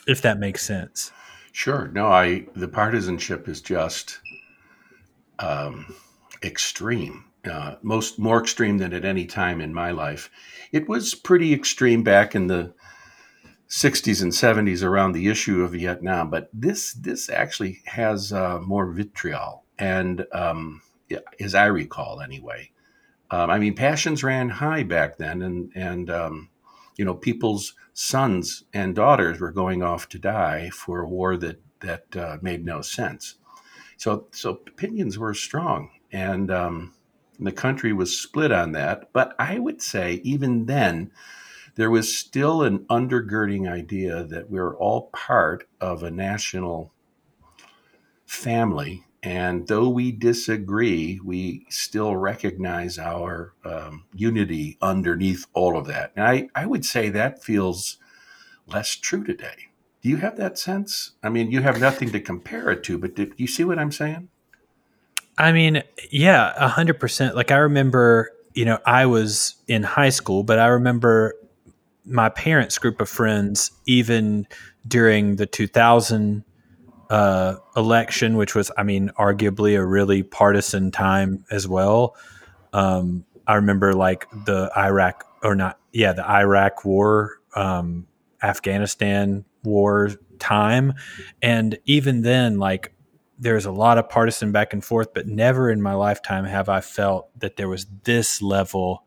if 0.08 0.22
that 0.22 0.38
makes 0.38 0.64
sense. 0.64 1.12
Sure. 1.54 1.88
No, 1.94 2.08
I 2.08 2.48
the 2.56 2.68
partisanship 2.68 3.48
is 3.48 3.62
just 3.62 4.20
um, 5.38 5.96
extreme. 6.44 7.26
Uh, 7.50 7.76
most 7.84 8.18
more 8.18 8.42
extreme 8.42 8.80
than 8.80 8.92
at 8.92 9.06
any 9.06 9.26
time 9.26 9.62
in 9.62 9.74
my 9.74 9.92
life. 9.92 10.32
It 10.72 10.90
was 10.90 11.14
pretty 11.14 11.54
extreme 11.54 12.02
back 12.02 12.34
in 12.34 12.48
the 12.48 12.74
60s 13.70 14.22
and 14.22 14.32
70s 14.32 14.84
around 14.84 15.12
the 15.12 15.28
issue 15.28 15.62
of 15.62 15.74
Vietnam, 15.74 16.30
but 16.32 16.50
this 16.54 16.94
this 16.94 17.30
actually 17.30 17.82
has 17.86 18.34
uh, 18.34 18.60
more 18.60 18.92
vitriol, 18.92 19.64
and 19.78 20.26
um, 20.32 20.82
as 21.40 21.54
I 21.54 21.66
recall, 21.66 22.20
anyway. 22.20 22.72
Um, 23.30 23.52
I 23.52 23.60
mean, 23.60 23.76
passions 23.76 24.24
ran 24.24 24.50
high 24.50 24.84
back 24.84 25.18
then, 25.18 25.44
and 25.44 25.72
and 25.76 26.10
um, 26.10 26.50
you 26.96 27.06
know, 27.06 27.16
people's 27.16 27.74
sons 27.94 28.64
and 28.74 28.96
daughters 28.96 29.40
were 29.40 29.52
going 29.52 29.84
off 29.84 30.10
to 30.10 30.20
die 30.20 30.70
for 30.70 31.02
a 31.02 31.08
war 31.08 31.38
that 31.38 31.62
that 31.80 32.16
uh, 32.16 32.38
made 32.42 32.66
no 32.66 32.82
sense. 32.82 33.36
So 33.98 34.28
so 34.32 34.62
opinions 34.68 35.18
were 35.18 35.34
strong, 35.34 35.90
and 36.12 36.50
um, 36.52 36.94
the 37.40 37.52
country 37.52 37.94
was 37.94 38.20
split 38.20 38.52
on 38.52 38.72
that. 38.74 39.12
But 39.14 39.36
I 39.38 39.60
would 39.60 39.82
say 39.82 40.22
even 40.24 40.66
then, 40.66 41.12
there 41.76 41.92
was 41.92 42.18
still 42.18 42.64
an 42.64 42.80
undergirding 42.90 43.70
idea 43.70 44.24
that 44.24 44.50
we 44.50 44.60
we're 44.60 44.76
all 44.76 45.10
part 45.14 45.68
of 45.82 46.04
a 46.04 46.12
national 46.12 46.94
family 48.26 49.06
and 49.24 49.68
though 49.68 49.88
we 49.88 50.12
disagree, 50.12 51.20
we 51.24 51.66
still 51.70 52.18
recognize 52.18 53.00
our 53.00 53.54
um, 53.64 54.04
unity 54.14 54.78
underneath 54.82 55.46
all 55.54 55.78
of 55.78 55.88
that. 55.88 56.12
And 56.18 56.26
I, 56.26 56.50
I 56.54 56.66
would 56.66 56.86
say 56.86 57.08
that 57.10 57.42
feels 57.42 57.98
less 58.68 58.96
true 58.96 59.24
today. 59.24 59.70
Do 60.02 60.10
you 60.10 60.18
have 60.18 60.36
that 60.36 60.60
sense? 60.60 61.12
I 61.24 61.30
mean, 61.30 61.52
you 61.52 61.62
have 61.62 61.80
nothing 61.80 62.12
to 62.12 62.20
compare 62.20 62.70
it 62.70 62.84
to, 62.84 62.98
but 62.98 63.16
do 63.16 63.32
you 63.38 63.48
see 63.48 63.64
what 63.64 63.80
I'm 63.80 63.94
saying? 63.94 64.28
I 65.38 65.54
mean, 65.54 65.84
yeah, 66.12 66.54
a 66.58 66.68
hundred 66.68 67.00
percent. 67.00 67.34
Like 67.34 67.50
I 67.50 67.58
remember, 67.58 68.30
you 68.54 68.66
know, 68.66 68.80
I 68.86 69.06
was 69.06 69.56
in 69.70 69.84
high 69.84 70.10
school, 70.10 70.44
but 70.44 70.60
I 70.60 70.68
remember 70.68 71.34
my 72.06 72.28
parents' 72.28 72.78
group 72.78 73.00
of 73.00 73.08
friends, 73.08 73.72
even 73.86 74.46
during 74.86 75.38
the 75.38 75.46
2000 75.46 76.44
uh, 77.14 77.60
election, 77.78 78.38
which 78.38 78.56
was, 78.56 78.72
I 78.76 78.82
mean, 78.82 79.12
arguably 79.20 79.78
a 79.78 79.86
really 79.86 80.24
partisan 80.24 80.90
time 80.90 81.46
as 81.52 81.68
well. 81.68 82.16
Um, 82.74 83.24
I 83.46 83.54
remember 83.54 83.94
like 83.94 84.26
the 84.46 84.72
Iraq 84.76 85.24
or 85.44 85.54
not, 85.54 85.78
yeah, 85.92 86.14
the 86.14 86.28
Iraq 86.28 86.84
war, 86.84 87.38
um, 87.56 88.08
Afghanistan 88.42 89.46
war 89.64 90.10
time. 90.40 90.96
And 91.40 91.78
even 91.86 92.24
then, 92.24 92.58
like, 92.58 92.96
there's 93.38 93.66
a 93.66 93.72
lot 93.72 94.00
of 94.00 94.10
partisan 94.10 94.52
back 94.52 94.74
and 94.74 94.84
forth, 94.84 95.14
but 95.14 95.28
never 95.28 95.70
in 95.70 95.84
my 95.84 95.94
lifetime 95.94 96.46
have 96.46 96.68
I 96.68 96.82
felt 96.82 97.30
that 97.40 97.58
there 97.58 97.70
was 97.70 97.86
this 98.06 98.42
level 98.42 99.06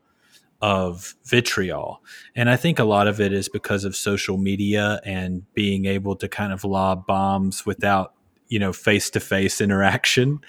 of 0.61 1.15
vitriol. 1.25 2.01
And 2.35 2.49
I 2.49 2.55
think 2.55 2.79
a 2.79 2.83
lot 2.83 3.07
of 3.07 3.21
it 3.21 3.31
is 3.31 3.47
because 3.47 3.83
of 3.83 3.95
social 3.95 4.37
media 4.37 4.99
and 5.05 5.43
being 5.53 5.85
able 5.85 6.15
to 6.15 6.27
kind 6.27 6.51
of 6.51 6.63
lob 6.63 7.05
bombs 7.05 7.65
without, 7.65 8.13
you 8.47 8.57
know, 8.57 8.73
face 8.73 9.09
to 9.11 9.19
face 9.19 9.61
interaction. 9.61 10.39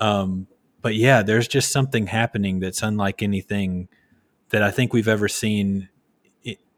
Um, 0.00 0.48
but 0.80 0.94
yeah, 0.94 1.22
there's 1.22 1.48
just 1.48 1.72
something 1.72 2.06
happening 2.06 2.60
that's 2.60 2.82
unlike 2.82 3.22
anything 3.22 3.88
that 4.50 4.62
I 4.62 4.70
think 4.70 4.92
we've 4.92 5.08
ever 5.08 5.28
seen, 5.28 5.88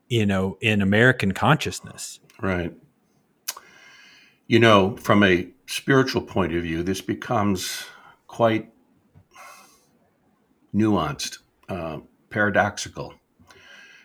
you 0.09 0.26
know, 0.26 0.59
in 0.61 0.83
American 0.83 1.33
consciousness. 1.33 2.21
Right. 2.40 2.75
You 4.49 4.59
know, 4.59 4.97
from 4.97 5.23
a 5.23 5.49
spiritual 5.67 6.23
point 6.23 6.55
of 6.55 6.62
view, 6.62 6.83
this 6.83 7.00
becomes 7.00 7.85
quite 8.26 8.71
nuanced. 10.75 11.38
Uh, 11.69 12.00
paradoxical. 12.31 13.15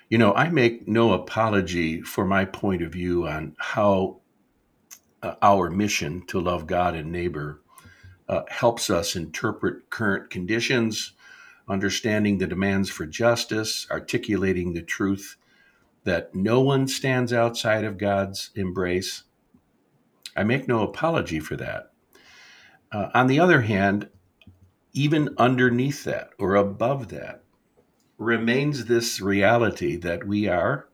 You 0.09 0.17
know, 0.17 0.33
I 0.33 0.49
make 0.49 0.87
no 0.87 1.13
apology 1.13 2.01
for 2.01 2.25
my 2.25 2.45
point 2.45 2.81
of 2.81 2.91
view 2.91 3.27
on 3.27 3.55
how 3.57 4.21
uh, 5.23 5.35
our 5.41 5.69
mission 5.69 6.25
to 6.27 6.39
love 6.39 6.67
God 6.67 6.95
and 6.95 7.11
neighbor 7.11 7.61
uh, 8.27 8.43
helps 8.49 8.89
us 8.89 9.15
interpret 9.15 9.89
current 9.89 10.29
conditions, 10.29 11.13
understanding 11.67 12.37
the 12.37 12.47
demands 12.47 12.89
for 12.89 13.05
justice, 13.05 13.87
articulating 13.89 14.73
the 14.73 14.81
truth 14.81 15.37
that 16.03 16.35
no 16.35 16.61
one 16.61 16.87
stands 16.87 17.33
outside 17.33 17.83
of 17.83 17.97
God's 17.97 18.51
embrace. 18.55 19.23
I 20.35 20.43
make 20.43 20.67
no 20.67 20.83
apology 20.83 21.39
for 21.39 21.55
that. 21.55 21.91
Uh, 22.91 23.09
on 23.13 23.27
the 23.27 23.39
other 23.39 23.61
hand, 23.61 24.09
even 24.93 25.33
underneath 25.37 26.03
that 26.03 26.29
or 26.37 26.55
above 26.55 27.09
that, 27.09 27.43
remains 28.17 28.85
this 28.85 29.19
reality 29.19 29.95
that 29.97 30.25
we 30.25 30.47
are, 30.47 30.87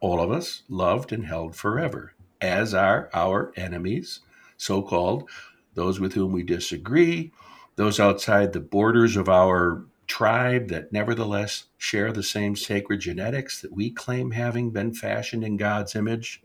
all 0.00 0.20
of 0.20 0.30
us, 0.30 0.62
loved 0.68 1.12
and 1.12 1.26
held 1.26 1.56
forever, 1.56 2.14
as 2.40 2.74
are 2.74 3.08
our 3.14 3.52
enemies, 3.56 4.20
so 4.56 4.82
called, 4.82 5.28
those 5.74 6.00
with 6.00 6.14
whom 6.14 6.32
we 6.32 6.42
disagree, 6.42 7.32
those 7.76 8.00
outside 8.00 8.52
the 8.52 8.60
borders 8.60 9.16
of 9.16 9.28
our 9.28 9.84
tribe 10.06 10.68
that 10.68 10.92
nevertheless 10.92 11.64
share 11.76 12.12
the 12.12 12.22
same 12.22 12.56
sacred 12.56 13.00
genetics 13.00 13.60
that 13.60 13.72
we 13.72 13.90
claim 13.90 14.30
having 14.30 14.70
been 14.70 14.94
fashioned 14.94 15.44
in 15.44 15.56
God's 15.56 15.94
image. 15.94 16.40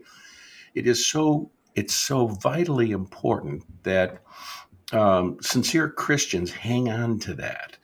It 0.74 0.86
is 0.86 1.06
so 1.06 1.50
it's 1.74 1.94
so 1.94 2.26
vitally 2.26 2.90
important 2.90 3.64
that 3.84 4.22
um, 4.92 5.38
sincere 5.40 5.88
Christians 5.88 6.52
hang 6.52 6.90
on 6.90 7.18
to 7.20 7.34
that 7.34 7.78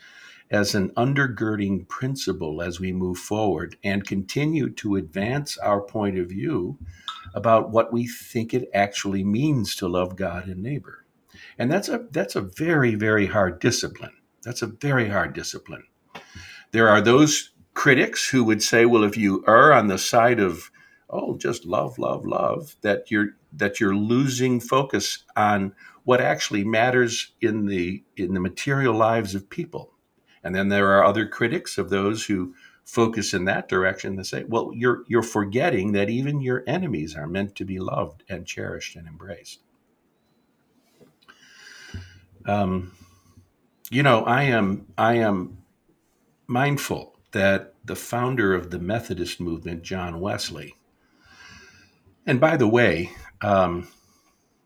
as 0.50 0.74
an 0.74 0.90
undergirding 0.90 1.86
principle 1.88 2.62
as 2.62 2.80
we 2.80 2.92
move 2.92 3.18
forward 3.18 3.76
and 3.84 4.06
continue 4.06 4.70
to 4.70 4.96
advance 4.96 5.58
our 5.58 5.80
point 5.80 6.18
of 6.18 6.28
view 6.28 6.78
about 7.34 7.70
what 7.70 7.92
we 7.92 8.06
think 8.06 8.54
it 8.54 8.68
actually 8.72 9.22
means 9.22 9.74
to 9.76 9.88
love 9.88 10.16
God 10.16 10.46
and 10.46 10.62
neighbor. 10.62 11.04
And 11.58 11.70
that's 11.70 11.88
a 11.88 12.06
that's 12.10 12.36
a 12.36 12.40
very 12.40 12.94
very 12.94 13.26
hard 13.26 13.60
discipline. 13.60 14.16
That's 14.42 14.62
a 14.62 14.66
very 14.66 15.08
hard 15.08 15.34
discipline. 15.34 15.84
There 16.72 16.88
are 16.88 17.00
those 17.00 17.50
critics 17.74 18.28
who 18.28 18.44
would 18.44 18.62
say, 18.62 18.86
well, 18.86 19.04
if 19.04 19.16
you 19.16 19.44
err 19.46 19.72
on 19.72 19.88
the 19.88 19.98
side 19.98 20.40
of 20.40 20.70
oh, 21.10 21.36
just 21.36 21.64
love, 21.64 21.98
love, 21.98 22.26
love, 22.26 22.76
that 22.82 23.10
you're 23.10 23.36
that 23.52 23.80
you're 23.80 23.96
losing 23.96 24.60
focus 24.60 25.24
on 25.36 25.74
what 26.04 26.20
actually 26.20 26.64
matters 26.64 27.32
in 27.40 27.66
the 27.66 28.02
in 28.16 28.34
the 28.34 28.40
material 28.40 28.94
lives 28.94 29.34
of 29.34 29.48
people 29.50 29.92
and 30.48 30.56
then 30.56 30.70
there 30.70 30.88
are 30.98 31.04
other 31.04 31.28
critics 31.28 31.76
of 31.76 31.90
those 31.90 32.24
who 32.26 32.54
focus 32.86 33.34
in 33.34 33.44
that 33.44 33.68
direction 33.68 34.16
that 34.16 34.24
say, 34.24 34.44
well, 34.44 34.72
you're 34.74 35.04
you're 35.08 35.22
forgetting 35.22 35.92
that 35.92 36.08
even 36.08 36.40
your 36.40 36.64
enemies 36.66 37.14
are 37.14 37.26
meant 37.28 37.54
to 37.56 37.66
be 37.66 37.78
loved 37.78 38.24
and 38.30 38.46
cherished 38.46 38.96
and 38.96 39.06
embraced. 39.06 39.60
Um, 42.46 42.92
you 43.90 44.02
know, 44.02 44.24
I 44.24 44.44
am 44.44 44.86
I 44.96 45.16
am 45.16 45.58
mindful 46.46 47.18
that 47.32 47.74
the 47.84 47.96
founder 47.96 48.54
of 48.54 48.70
the 48.70 48.78
Methodist 48.78 49.40
movement, 49.40 49.82
John 49.82 50.20
Wesley, 50.20 50.74
And 52.26 52.40
by 52.40 52.56
the 52.58 52.68
way, 52.68 53.10
um, 53.42 53.88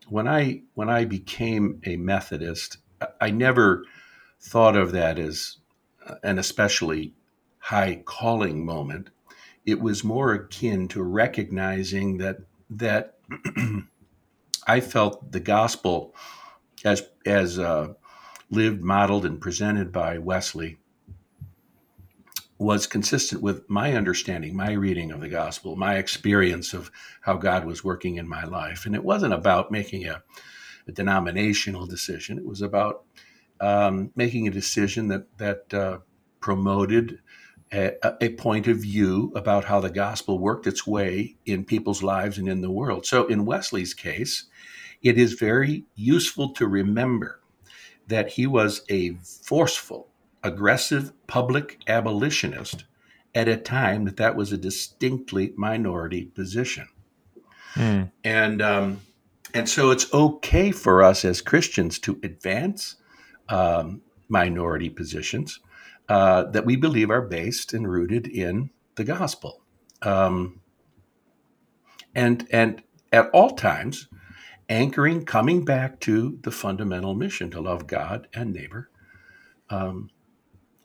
when 0.09 0.27
I 0.27 0.61
when 0.75 0.89
I 0.89 1.05
became 1.05 1.81
a 1.85 1.97
Methodist, 1.97 2.77
I 3.21 3.31
never 3.31 3.85
thought 4.41 4.77
of 4.77 4.93
that 4.93 5.19
as 5.19 5.57
an 6.23 6.39
especially 6.39 7.13
high 7.57 8.01
calling 8.05 8.65
moment. 8.65 9.09
It 9.65 9.79
was 9.79 10.03
more 10.03 10.33
akin 10.33 10.87
to 10.89 11.01
recognizing 11.01 12.17
that 12.17 12.39
that 12.69 13.17
I 14.67 14.79
felt 14.79 15.31
the 15.31 15.39
gospel 15.39 16.13
as 16.83 17.03
as 17.25 17.59
uh, 17.59 17.93
lived, 18.49 18.81
modeled, 18.81 19.25
and 19.25 19.39
presented 19.39 19.91
by 19.91 20.17
Wesley 20.17 20.77
was 22.59 22.87
consistent 22.87 23.41
with 23.41 23.69
my 23.69 23.93
understanding, 23.93 24.55
my 24.55 24.71
reading 24.71 25.11
of 25.11 25.19
the 25.19 25.29
gospel, 25.29 25.75
my 25.75 25.97
experience 25.97 26.73
of 26.73 26.91
how 27.21 27.35
God 27.35 27.65
was 27.65 27.83
working 27.83 28.15
in 28.17 28.27
my 28.27 28.45
life. 28.45 28.85
And 28.85 28.95
it 28.95 29.03
wasn't 29.03 29.33
about 29.33 29.71
making 29.71 30.07
a, 30.07 30.23
a 30.87 30.91
denominational 30.91 31.85
decision. 31.85 32.37
It 32.37 32.45
was 32.45 32.61
about 32.61 33.03
um, 33.59 34.11
making 34.15 34.47
a 34.47 34.51
decision 34.51 35.07
that 35.09 35.37
that 35.37 35.73
uh, 35.73 35.99
promoted 36.39 37.19
a, 37.71 37.93
a, 38.21 38.29
point 38.29 38.67
of 38.67 38.77
view 38.77 39.31
about 39.35 39.65
how 39.65 39.79
the 39.79 39.89
gospel 39.89 40.37
worked 40.37 40.67
its 40.67 40.85
way 40.85 41.35
in 41.45 41.65
people's 41.65 42.03
lives 42.03 42.37
and 42.37 42.47
in 42.47 42.61
the 42.61 42.69
world. 42.69 43.05
So, 43.05 43.25
in 43.25 43.45
Wesley's 43.45 43.93
case, 43.93 44.45
it 45.01 45.17
is 45.17 45.33
very 45.33 45.85
useful 45.95 46.53
to 46.53 46.67
remember 46.67 47.41
that 48.07 48.29
he 48.29 48.45
was 48.45 48.83
a 48.89 49.15
forceful, 49.43 50.09
aggressive 50.43 51.13
public 51.27 51.79
abolitionist 51.87 52.85
at 53.33 53.47
a 53.47 53.57
time 53.57 54.05
that 54.05 54.17
that 54.17 54.35
was 54.35 54.51
a 54.51 54.57
distinctly 54.57 55.53
minority 55.57 56.25
position. 56.25 56.87
Mm. 57.75 58.11
And 58.23 58.61
um, 58.61 59.01
and 59.53 59.67
so 59.67 59.91
it's 59.91 60.11
okay 60.13 60.71
for 60.71 61.03
us 61.03 61.25
as 61.25 61.41
Christians 61.41 61.99
to 61.99 62.19
advance 62.23 62.97
um, 63.49 64.01
minority 64.29 64.89
positions 64.89 65.59
uh, 66.09 66.43
that 66.43 66.65
we 66.65 66.75
believe 66.75 67.09
are 67.09 67.21
based 67.21 67.73
and 67.73 67.89
rooted 67.89 68.27
in 68.27 68.69
the 68.95 69.03
gospel. 69.03 69.61
Um, 70.01 70.61
and 72.15 72.47
and 72.51 72.83
at 73.11 73.29
all 73.31 73.51
times, 73.51 74.07
anchoring, 74.69 75.25
coming 75.25 75.63
back 75.65 75.99
to 76.01 76.39
the 76.43 76.51
fundamental 76.51 77.13
mission 77.13 77.49
to 77.51 77.61
love 77.61 77.87
God 77.87 78.27
and 78.33 78.53
neighbor. 78.53 78.89
Um, 79.69 80.09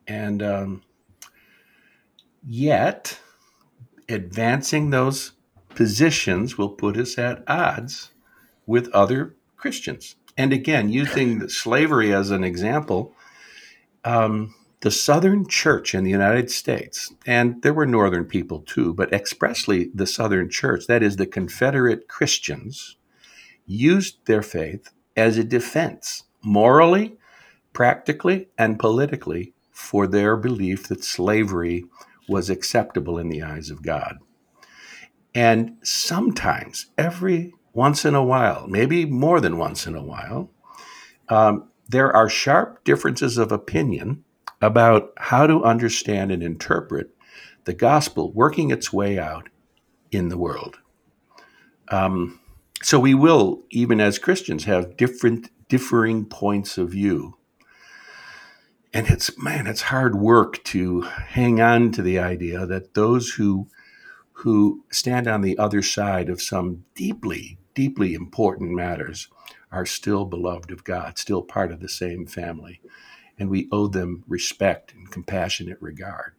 and 0.06 0.42
um, 0.42 0.82
yet, 2.46 3.18
advancing 4.08 4.90
those 4.90 5.32
positions 5.70 6.56
will 6.56 6.70
put 6.70 6.96
us 6.96 7.18
at 7.18 7.42
odds 7.46 8.10
with 8.66 8.88
other 8.94 9.36
Christians. 9.56 10.16
And 10.38 10.52
again, 10.52 10.88
using 10.88 11.48
slavery 11.48 12.14
as 12.14 12.30
an 12.30 12.44
example, 12.44 13.12
um, 14.04 14.54
the 14.80 14.90
Southern 14.92 15.48
Church 15.48 15.96
in 15.96 16.04
the 16.04 16.12
United 16.12 16.48
States, 16.48 17.12
and 17.26 17.60
there 17.62 17.74
were 17.74 17.84
Northern 17.84 18.24
people 18.24 18.60
too, 18.60 18.94
but 18.94 19.12
expressly 19.12 19.90
the 19.92 20.06
Southern 20.06 20.48
Church, 20.48 20.86
that 20.86 21.02
is, 21.02 21.16
the 21.16 21.26
Confederate 21.26 22.06
Christians, 22.06 22.96
used 23.66 24.24
their 24.26 24.42
faith 24.42 24.90
as 25.16 25.36
a 25.36 25.42
defense, 25.42 26.22
morally, 26.44 27.18
practically, 27.72 28.48
and 28.56 28.78
politically, 28.78 29.52
for 29.72 30.06
their 30.06 30.36
belief 30.36 30.86
that 30.86 31.02
slavery 31.02 31.84
was 32.28 32.48
acceptable 32.48 33.18
in 33.18 33.28
the 33.28 33.42
eyes 33.42 33.70
of 33.70 33.82
God. 33.82 34.18
And 35.34 35.78
sometimes, 35.82 36.86
every 36.96 37.54
once 37.78 38.04
in 38.04 38.16
a 38.16 38.24
while, 38.24 38.66
maybe 38.66 39.06
more 39.06 39.40
than 39.40 39.56
once 39.56 39.86
in 39.86 39.94
a 39.94 40.02
while, 40.02 40.50
um, 41.28 41.70
there 41.88 42.14
are 42.14 42.28
sharp 42.28 42.82
differences 42.82 43.38
of 43.38 43.52
opinion 43.52 44.24
about 44.60 45.12
how 45.16 45.46
to 45.46 45.62
understand 45.62 46.32
and 46.32 46.42
interpret 46.42 47.14
the 47.66 47.72
gospel 47.72 48.32
working 48.32 48.72
its 48.72 48.92
way 48.92 49.16
out 49.16 49.48
in 50.10 50.28
the 50.28 50.36
world. 50.36 50.78
Um, 51.88 52.40
so 52.82 52.98
we 52.98 53.14
will, 53.14 53.62
even 53.70 54.00
as 54.00 54.18
Christians, 54.18 54.64
have 54.64 54.96
different, 54.96 55.48
differing 55.68 56.24
points 56.24 56.78
of 56.78 56.90
view. 56.90 57.38
And 58.92 59.06
it's, 59.06 59.38
man, 59.38 59.68
it's 59.68 59.82
hard 59.82 60.16
work 60.16 60.64
to 60.64 61.02
hang 61.02 61.60
on 61.60 61.92
to 61.92 62.02
the 62.02 62.18
idea 62.18 62.66
that 62.66 62.94
those 62.94 63.34
who, 63.34 63.68
who 64.32 64.84
stand 64.90 65.28
on 65.28 65.42
the 65.42 65.56
other 65.58 65.80
side 65.82 66.28
of 66.28 66.42
some 66.42 66.84
deeply, 66.96 67.58
deeply 67.78 68.12
important 68.12 68.72
matters 68.72 69.28
are 69.70 69.86
still 69.86 70.24
beloved 70.24 70.72
of 70.72 70.82
God, 70.82 71.16
still 71.16 71.42
part 71.42 71.70
of 71.70 71.78
the 71.78 71.88
same 71.88 72.26
family 72.26 72.80
and 73.38 73.48
we 73.48 73.68
owe 73.70 73.86
them 73.86 74.24
respect 74.26 74.92
and 74.94 75.08
compassionate 75.12 75.78
regard. 75.80 76.32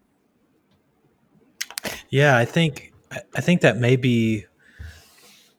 Yeah, 2.09 2.35
I 2.35 2.43
think 2.43 2.91
I 3.33 3.39
think 3.39 3.61
that 3.61 3.77
may 3.77 3.95
be 3.95 4.47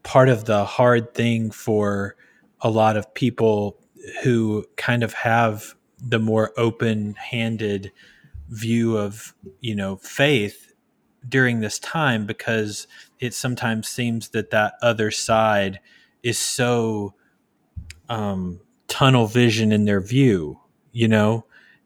part 0.03 0.29
of 0.29 0.45
the 0.45 0.66
hard 0.66 1.14
thing 1.14 1.51
for 1.51 2.14
a 2.61 2.69
lot 2.69 2.99
of 2.99 3.14
people 3.14 3.79
who 4.23 4.66
kind 4.77 5.03
of 5.03 5.14
have 5.14 5.75
the 5.99 6.19
more 6.19 6.53
open-handed 6.59 7.90
view 8.51 8.99
of, 8.99 9.35
you 9.61 9.75
know, 9.75 9.97
faith 9.97 10.69
during 11.28 11.61
this 11.61 11.78
time 11.78 12.26
because 12.26 12.87
it 13.18 13.35
sometimes 13.35 13.88
seems 13.88 14.30
that 14.30 14.50
that 14.50 14.74
other 14.83 15.11
side 15.11 15.80
is 16.22 16.38
so 16.38 17.14
um, 18.09 18.61
tunnel 18.88 19.26
vision 19.26 19.72
in 19.72 19.85
their 19.85 20.00
view 20.00 20.61
you 20.92 21.09
know, 21.09 21.44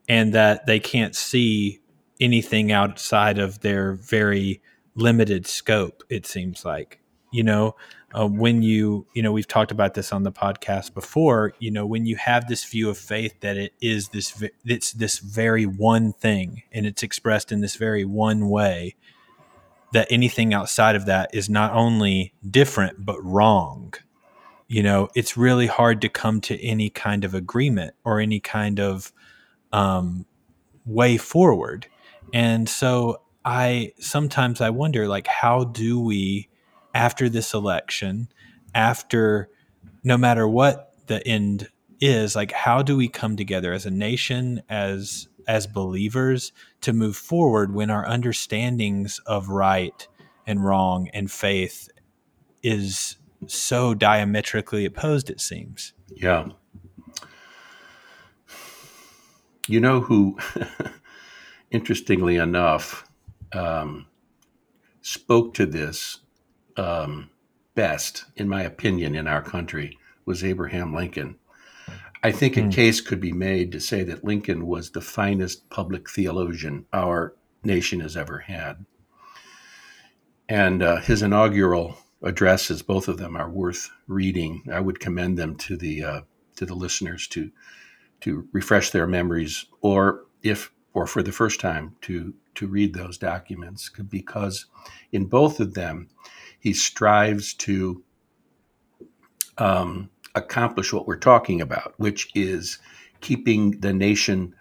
and 0.09 0.33
that 0.35 0.67
they 0.67 0.81
can't 0.81 1.15
see 1.15 1.81
anything 2.21 2.73
outside 2.73 3.39
of 3.39 3.61
their 3.61 3.95
very 3.95 4.61
limited 4.95 5.47
scope, 5.47 6.03
it 6.09 6.27
seems 6.27 6.65
like. 6.65 7.01
You 7.31 7.43
know, 7.43 7.75
uh, 8.17 8.29
when 8.29 8.63
you, 8.63 9.09
you 9.13 9.21
know, 9.21 9.33
we've 9.33 9.49
talked 9.49 9.73
about 9.73 9.95
this 9.95 10.13
on 10.13 10.23
the 10.23 10.31
podcast 10.31 10.95
before, 10.95 11.53
you 11.59 11.73
know, 11.73 11.85
when 11.85 12.07
you 12.07 12.15
have 12.15 12.47
this 12.47 12.65
view 12.65 12.89
of 12.89 12.97
faith 12.97 13.35
that 13.41 13.57
it 13.57 13.73
is 13.81 14.11
this, 14.11 14.41
it's 14.65 14.93
this 14.93 15.19
very 15.19 15.67
one 15.67 16.13
thing 16.13 16.63
and 16.71 16.87
it's 16.87 17.03
expressed 17.03 17.51
in 17.51 17.61
this 17.61 17.75
very 17.75 18.05
one 18.05 18.49
way, 18.49 18.95
that 19.95 20.07
anything 20.11 20.53
outside 20.53 20.95
of 20.95 21.07
that 21.07 21.31
is 21.35 21.49
not 21.49 21.73
only 21.73 22.35
different, 22.49 23.05
but 23.05 23.19
wrong. 23.25 23.95
You 24.69 24.83
know 24.83 25.09
it's 25.15 25.37
really 25.37 25.67
hard 25.67 26.01
to 26.03 26.09
come 26.09 26.41
to 26.43 26.63
any 26.63 26.91
kind 26.91 27.25
of 27.25 27.35
agreement 27.35 27.95
or 28.05 28.21
any 28.21 28.41
kind 28.41 28.81
of 28.81 29.13
um, 29.73 30.27
way 30.85 31.17
forward. 31.17 31.87
And 32.33 32.69
so 32.69 33.21
i 33.45 33.93
sometimes 33.99 34.61
i 34.61 34.71
wonder 34.71 35.07
like 35.07 35.27
how 35.27 35.65
do 35.65 36.01
we 36.01 36.49
after 36.95 37.29
this 37.29 37.53
election 37.53 38.29
after 38.75 39.49
no 40.03 40.17
matter 40.17 40.49
what 40.49 40.95
the 41.07 41.27
end 41.27 41.69
is 42.01 42.35
like 42.35 42.53
how 42.53 42.83
do 42.83 42.97
we 42.97 43.09
come 43.09 43.37
together 43.37 43.73
as 43.73 43.87
a 43.87 43.91
nation 43.91 44.63
as 44.69 45.29
as 45.47 45.67
believers 45.67 46.53
to 46.81 46.93
move 46.93 47.17
forward 47.17 47.75
when 47.75 47.91
our 47.91 48.07
understandings 48.07 49.21
of 49.27 49.49
right 49.49 50.07
and 50.47 50.65
wrong 50.65 51.09
and 51.13 51.31
faith 51.31 51.89
is 52.63 53.17
so 53.47 53.95
diametrically 53.95 54.85
opposed, 54.85 55.31
it 55.31 55.41
seems. 55.41 55.93
Yeah. 56.09 56.49
You 59.67 59.81
know 59.81 60.01
who, 60.01 60.39
interestingly 61.71 62.37
enough, 62.37 63.09
um, 63.53 64.07
spoke 65.01 65.55
to 65.55 65.67
this 65.67 66.19
um, 66.77 67.31
best, 67.75 68.25
in 68.37 68.49
my 68.49 68.63
opinion, 68.63 69.15
in 69.15 69.27
our 69.27 69.43
country 69.43 69.99
was 70.25 70.43
Abraham 70.43 70.95
Lincoln. 70.95 71.37
I 72.25 72.33
think 72.33 72.57
a 72.57 72.63
hmm. 72.63 72.71
case 72.71 73.01
could 73.01 73.21
be 73.21 73.33
made 73.33 73.71
to 73.73 73.81
say 73.81 74.03
that 74.05 74.25
Lincoln 74.25 74.67
was 74.67 74.91
the 74.91 75.01
finest 75.01 75.69
public 75.71 76.11
theologian 76.11 76.87
our 76.93 77.37
nation 77.63 78.01
has 78.01 78.17
ever 78.17 78.39
had. 78.39 78.85
And 80.49 80.83
uh, 80.83 80.97
his 80.97 81.23
inaugural 81.23 81.99
addresses. 82.25 82.83
Both 82.83 83.07
of 83.07 83.19
them 83.19 83.37
are 83.37 83.49
worth 83.49 83.91
reading. 84.09 84.65
I 84.73 84.81
would 84.81 84.99
commend 84.99 85.39
them 85.39 85.57
to 85.57 85.77
the 85.77 86.03
uh, 86.03 86.21
to 86.57 86.67
the 86.67 86.75
listeners 86.75 87.29
to 87.29 87.51
to 88.23 88.49
refresh 88.53 88.91
their 88.91 89.07
memories, 89.07 89.67
or 89.83 90.25
if 90.43 90.73
or 90.95 91.07
for 91.07 91.23
the 91.23 91.33
first 91.33 91.61
time 91.61 91.97
to 92.03 92.35
to 92.57 92.67
read 92.67 92.95
those 92.95 93.19
documents, 93.19 93.91
because 94.09 94.67
in 95.13 95.27
both 95.27 95.61
of 95.61 95.75
them 95.75 96.09
he 96.59 96.73
strives 96.73 97.53
to 97.55 98.03
um, 99.59 100.11
accomplish 100.35 100.93
what 100.93 101.07
we're 101.07 101.17
talking 101.17 101.61
about, 101.61 101.95
which 101.97 102.29
is 102.35 102.79
keeping 103.21 103.81
the 103.81 103.93
nation 103.93 104.55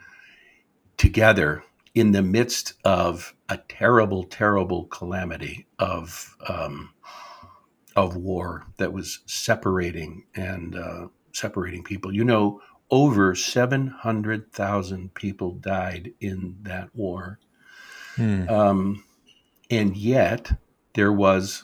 together 0.98 1.64
in 1.96 2.12
the 2.12 2.22
midst 2.22 2.74
of 2.84 3.36
a 3.50 3.58
terrible, 3.58 4.24
terrible 4.24 4.86
calamity 4.86 5.68
of 5.80 6.36
um, 6.48 6.94
of 7.96 8.16
war 8.16 8.66
that 8.78 8.92
was 8.92 9.20
separating 9.26 10.26
and 10.36 10.76
uh, 10.76 11.08
separating 11.34 11.84
people. 11.84 12.14
You 12.14 12.24
know, 12.24 12.62
over 12.90 13.36
700,000 13.36 15.14
people 15.14 15.52
died 15.52 16.14
in 16.20 16.58
that 16.64 16.90
war. 16.94 17.40
Hmm. 18.16 18.48
Um, 18.50 19.04
and 19.70 19.98
yet, 19.98 20.60
there 20.94 21.12
was, 21.12 21.64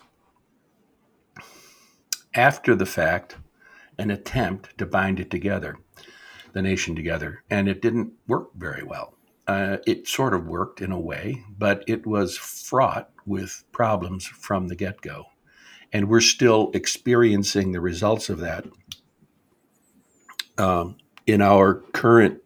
after 2.34 2.76
the 2.76 2.86
fact, 2.86 3.38
an 4.00 4.10
attempt 4.10 4.78
to 4.78 4.86
bind 4.86 5.20
it 5.20 5.30
together, 5.30 5.78
the 6.54 6.62
nation 6.62 6.96
together. 6.96 7.44
And 7.50 7.68
it 7.68 7.82
didn't 7.82 8.14
work 8.28 8.50
very 8.56 8.84
well. 8.84 9.14
Uh, 9.48 9.78
it 9.86 10.08
sort 10.08 10.34
of 10.34 10.48
worked 10.48 10.82
in 10.82 10.92
a 10.92 11.00
way, 11.00 11.44
but 11.58 11.84
it 11.88 12.06
was 12.06 12.38
fraught 12.38 13.10
with 13.26 13.64
problems 13.72 14.26
from 14.26 14.68
the 14.68 14.76
get 14.76 15.02
go. 15.02 15.26
And 15.92 16.08
we're 16.08 16.22
still 16.22 16.72
experiencing 16.74 17.72
the 17.72 17.82
results 17.82 18.30
of 18.30 18.40
that 18.40 18.66
um, 20.58 20.98
in 21.26 21.42
our 21.42 21.76
current 21.94 22.42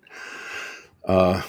uh, 1.05 1.41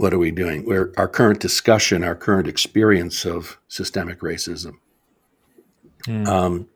what 0.00 0.14
are 0.14 0.18
we 0.18 0.30
doing? 0.30 0.64
Where 0.64 0.92
our 0.96 1.08
current 1.08 1.40
discussion, 1.40 2.02
our 2.02 2.14
current 2.14 2.48
experience 2.48 3.26
of 3.26 3.58
systemic 3.68 4.20
racism. 4.20 4.78
Mm. 6.06 6.26
Um, 6.26 6.68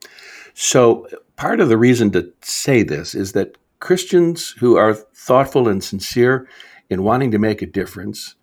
so, 0.54 1.08
part 1.36 1.60
of 1.60 1.68
the 1.68 1.78
reason 1.78 2.10
to 2.12 2.32
say 2.42 2.82
this 2.82 3.14
is 3.14 3.32
that 3.32 3.56
Christians 3.80 4.50
who 4.58 4.76
are 4.76 4.94
thoughtful 4.94 5.68
and 5.68 5.82
sincere 5.82 6.48
in 6.88 7.02
wanting 7.02 7.30
to 7.32 7.38
make 7.38 7.60
a 7.60 7.66
difference, 7.66 8.34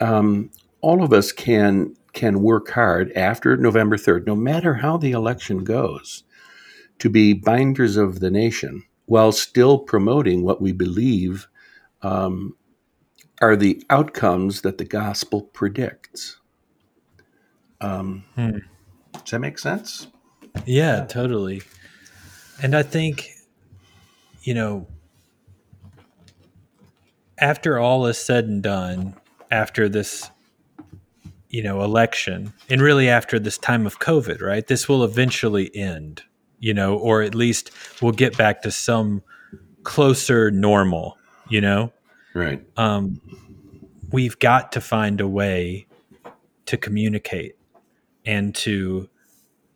um, 0.00 0.50
all 0.80 1.02
of 1.02 1.12
us 1.12 1.32
can 1.32 1.94
can 2.12 2.42
work 2.42 2.70
hard 2.70 3.12
after 3.12 3.56
November 3.56 3.96
third, 3.96 4.26
no 4.26 4.34
matter 4.34 4.74
how 4.74 4.96
the 4.96 5.12
election 5.12 5.62
goes, 5.62 6.24
to 6.98 7.08
be 7.08 7.32
binders 7.32 7.96
of 7.96 8.20
the 8.20 8.30
nation 8.30 8.82
while 9.06 9.32
still 9.32 9.78
promoting 9.78 10.42
what 10.42 10.60
we 10.60 10.72
believe 10.72 11.48
um, 12.02 12.56
are 13.40 13.56
the 13.56 13.82
outcomes 13.90 14.62
that 14.62 14.78
the 14.78 14.84
gospel 14.84 15.42
predicts. 15.42 16.38
Um, 17.80 18.24
hmm. 18.34 18.58
Does 19.12 19.30
that 19.30 19.38
make 19.40 19.58
sense? 19.58 20.08
Yeah, 20.66 21.06
totally. 21.06 21.62
And 22.62 22.74
I 22.74 22.82
think, 22.82 23.30
you 24.42 24.54
know, 24.54 24.86
after 27.38 27.78
all 27.78 28.06
is 28.06 28.18
said 28.18 28.44
and 28.44 28.62
done, 28.62 29.14
after 29.50 29.88
this, 29.88 30.30
you 31.48 31.62
know, 31.62 31.82
election, 31.82 32.52
and 32.68 32.80
really 32.80 33.08
after 33.08 33.38
this 33.38 33.58
time 33.58 33.86
of 33.86 33.98
COVID, 33.98 34.40
right, 34.40 34.66
this 34.66 34.88
will 34.88 35.04
eventually 35.04 35.74
end 35.74 36.22
you 36.60 36.74
know, 36.74 36.96
or 36.96 37.22
at 37.22 37.34
least 37.34 37.72
we'll 38.00 38.12
get 38.12 38.36
back 38.36 38.62
to 38.62 38.70
some 38.70 39.22
closer 39.82 40.50
normal, 40.50 41.18
you 41.48 41.60
know? 41.60 41.92
Right. 42.34 42.62
Um, 42.76 43.20
we've 44.12 44.38
got 44.38 44.70
to 44.72 44.80
find 44.80 45.20
a 45.20 45.26
way 45.26 45.86
to 46.66 46.76
communicate 46.76 47.56
and 48.24 48.54
to 48.54 49.08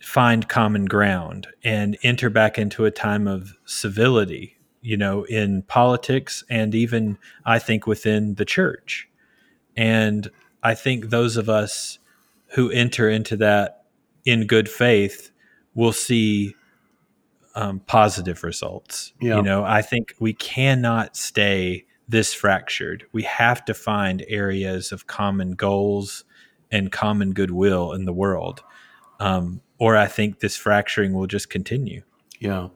find 0.00 0.48
common 0.48 0.84
ground 0.84 1.46
and 1.62 1.96
enter 2.02 2.28
back 2.28 2.58
into 2.58 2.84
a 2.84 2.90
time 2.90 3.26
of 3.26 3.54
civility, 3.64 4.58
you 4.82 4.96
know, 4.96 5.24
in 5.24 5.62
politics 5.62 6.44
and 6.50 6.74
even 6.74 7.18
I 7.44 7.58
think 7.58 7.86
within 7.86 8.34
the 8.34 8.44
church. 8.44 9.08
And 9.76 10.30
I 10.62 10.74
think 10.74 11.10
those 11.10 11.36
of 11.36 11.48
us 11.48 11.98
who 12.48 12.70
enter 12.70 13.08
into 13.08 13.36
that 13.38 13.84
in 14.24 14.46
good 14.46 14.68
faith 14.68 15.30
will 15.74 15.92
see 15.92 16.54
um, 17.54 17.80
positive 17.80 18.42
results. 18.42 19.12
You 19.36 19.42
know, 19.42 19.64
I 19.64 19.82
think 19.82 20.14
we 20.18 20.32
cannot 20.32 21.16
stay 21.16 21.86
this 22.08 22.34
fractured. 22.34 23.04
We 23.12 23.22
have 23.22 23.64
to 23.66 23.74
find 23.74 24.24
areas 24.28 24.92
of 24.92 25.06
common 25.06 25.52
goals 25.52 26.24
and 26.74 26.90
common 26.90 27.32
goodwill 27.32 27.92
in 27.92 28.04
the 28.04 28.12
world. 28.12 28.62
Um, 29.20 29.62
or 29.78 29.96
I 29.96 30.06
think 30.06 30.40
this 30.40 30.56
fracturing 30.56 31.12
will 31.12 31.26
just 31.26 31.48
continue. 31.48 32.02
Yeah. 32.40 32.68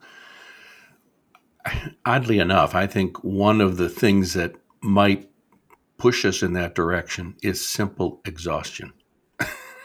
Oddly 2.05 2.39
enough, 2.39 2.73
I 2.73 2.87
think 2.87 3.23
one 3.23 3.61
of 3.61 3.77
the 3.77 3.89
things 3.89 4.33
that 4.33 4.53
might 4.81 5.29
push 5.97 6.23
us 6.23 6.41
in 6.41 6.53
that 6.53 6.73
direction 6.73 7.35
is 7.43 7.63
simple 7.63 8.21
exhaustion. 8.25 8.93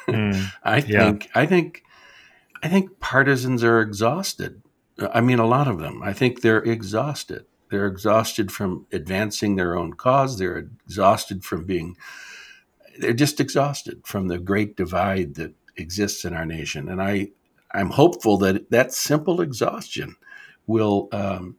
Mm, 0.07 0.53
I 0.62 0.81
think 0.81 1.24
yeah. 1.24 1.31
I 1.35 1.46
think 1.46 1.83
I 2.62 2.68
think 2.68 3.00
partisans 3.00 3.64
are 3.64 3.81
exhausted. 3.81 4.62
I 5.12 5.20
mean, 5.20 5.40
a 5.40 5.46
lot 5.46 5.66
of 5.66 5.81
them. 5.81 6.03
I 6.03 6.12
think 6.12 6.40
they're 6.40 6.62
exhausted. 6.62 7.46
They're 7.70 7.88
exhausted 7.88 8.53
from 8.53 8.87
advancing 8.92 9.57
their 9.57 9.77
own 9.77 9.94
cause. 9.94 10.38
They're 10.38 10.59
exhausted 10.59 11.44
from 11.44 11.64
being, 11.64 11.96
they're 12.99 13.13
just 13.13 13.41
exhausted 13.41 14.03
from 14.05 14.29
the 14.29 14.39
great 14.39 14.77
divide 14.77 15.35
that 15.35 15.55
exists 15.77 16.25
in 16.25 16.35
our 16.35 16.47
nation. 16.47 16.89
And 16.89 17.03
I, 17.03 17.31
I'm 17.73 17.91
hopeful 17.91 18.39
that 18.39 18.71
that 18.71 18.93
simple 18.93 19.41
exhaustion 19.41 20.17
will 20.67 21.09
um, 21.13 21.57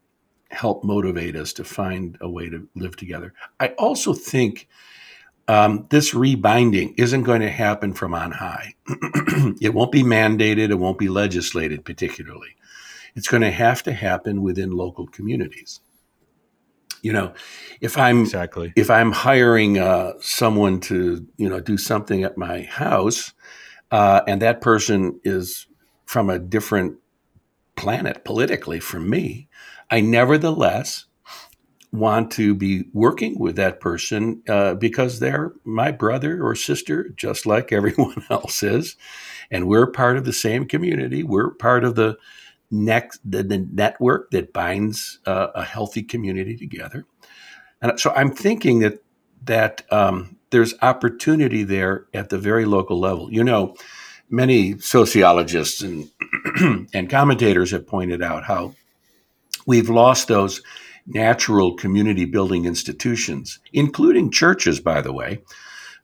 help 0.49 0.83
motivate 0.83 1.35
us 1.35 1.53
to 1.53 1.63
find 1.63 2.17
a 2.21 2.29
way 2.29 2.49
to 2.49 2.67
live 2.75 2.95
together. 2.95 3.33
I 3.59 3.69
also 3.77 4.13
think 4.13 4.67
um, 5.47 5.85
this 5.89 6.13
rebinding 6.13 6.95
isn't 6.97 7.23
going 7.23 7.41
to 7.41 7.49
happen 7.49 7.93
from 7.93 8.13
on 8.13 8.31
high. 8.31 8.73
it 9.61 9.73
won't 9.73 9.91
be 9.91 10.03
mandated, 10.03 10.71
it 10.71 10.79
won't 10.79 10.97
be 10.97 11.09
legislated 11.09 11.85
particularly. 11.85 12.55
It's 13.15 13.27
going 13.27 13.43
to 13.43 13.51
have 13.51 13.83
to 13.83 13.93
happen 13.93 14.41
within 14.41 14.71
local 14.71 15.07
communities. 15.07 15.79
You 17.05 17.13
know, 17.13 17.33
if 17.81 17.99
I'm 17.99 18.21
exactly 18.21 18.73
if 18.75 18.89
I'm 18.89 19.11
hiring 19.11 19.77
uh, 19.77 20.13
someone 20.21 20.79
to 20.89 21.23
you 21.37 21.47
know 21.47 21.59
do 21.59 21.77
something 21.77 22.23
at 22.23 22.35
my 22.35 22.63
house, 22.63 23.31
uh, 23.91 24.21
and 24.27 24.41
that 24.41 24.59
person 24.59 25.19
is 25.23 25.67
from 26.07 26.31
a 26.31 26.39
different 26.39 26.97
planet 27.75 28.25
politically 28.25 28.79
from 28.79 29.07
me, 29.07 29.47
I 29.91 30.01
nevertheless 30.01 31.05
want 31.91 32.31
to 32.31 32.55
be 32.55 32.85
working 32.91 33.37
with 33.37 33.55
that 33.57 33.79
person 33.79 34.41
uh, 34.49 34.73
because 34.73 35.19
they're 35.19 35.53
my 35.63 35.91
brother 35.91 36.43
or 36.43 36.55
sister, 36.55 37.09
just 37.09 37.45
like 37.45 37.71
everyone 37.71 38.25
else 38.31 38.63
is. 38.63 38.95
And 39.51 39.67
we're 39.67 39.91
part 39.91 40.17
of 40.17 40.25
the 40.25 40.33
same 40.33 40.67
community. 40.67 41.21
We're 41.21 41.51
part 41.51 41.83
of 41.83 41.93
the 41.93 42.17
next 42.83 43.19
the, 43.23 43.43
the 43.43 43.57
network 43.57 44.31
that 44.31 44.53
binds 44.53 45.19
uh, 45.25 45.47
a 45.55 45.63
healthy 45.63 46.03
community 46.03 46.55
together. 46.57 47.05
And 47.81 47.99
so 47.99 48.11
I'm 48.11 48.31
thinking 48.31 48.79
that 48.79 49.03
that 49.43 49.83
um, 49.91 50.37
there's 50.49 50.73
opportunity 50.81 51.63
there 51.63 52.07
at 52.13 52.29
the 52.29 52.37
very 52.37 52.65
local 52.65 52.99
level. 52.99 53.31
You 53.31 53.43
know, 53.43 53.75
many 54.29 54.79
sociologists 54.79 55.81
and 55.81 56.09
and 56.93 57.09
commentators 57.09 57.71
have 57.71 57.87
pointed 57.87 58.21
out 58.21 58.43
how 58.43 58.73
we've 59.65 59.89
lost 59.89 60.27
those 60.27 60.61
natural 61.07 61.75
community 61.75 62.25
building 62.25 62.65
institutions, 62.65 63.59
including 63.73 64.31
churches, 64.31 64.79
by 64.79 65.01
the 65.01 65.13
way. 65.13 65.43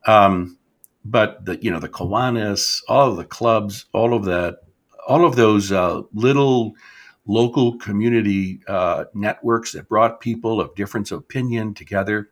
Um, 0.05 0.57
but 1.03 1.45
the 1.45 1.57
you 1.61 1.71
know 1.71 1.79
the 1.79 1.89
Kiwanis, 1.89 2.81
all 2.87 3.09
of 3.09 3.17
the 3.17 3.25
clubs, 3.25 3.85
all 3.93 4.13
of 4.13 4.25
that 4.25 4.57
all 5.07 5.25
of 5.25 5.35
those 5.35 5.71
uh, 5.71 6.01
little 6.13 6.73
local 7.25 7.77
community 7.77 8.61
uh, 8.67 9.05
networks 9.13 9.73
that 9.73 9.87
brought 9.87 10.19
people 10.19 10.59
of 10.59 10.75
different 10.75 11.11
opinion 11.11 11.73
together. 11.73 12.29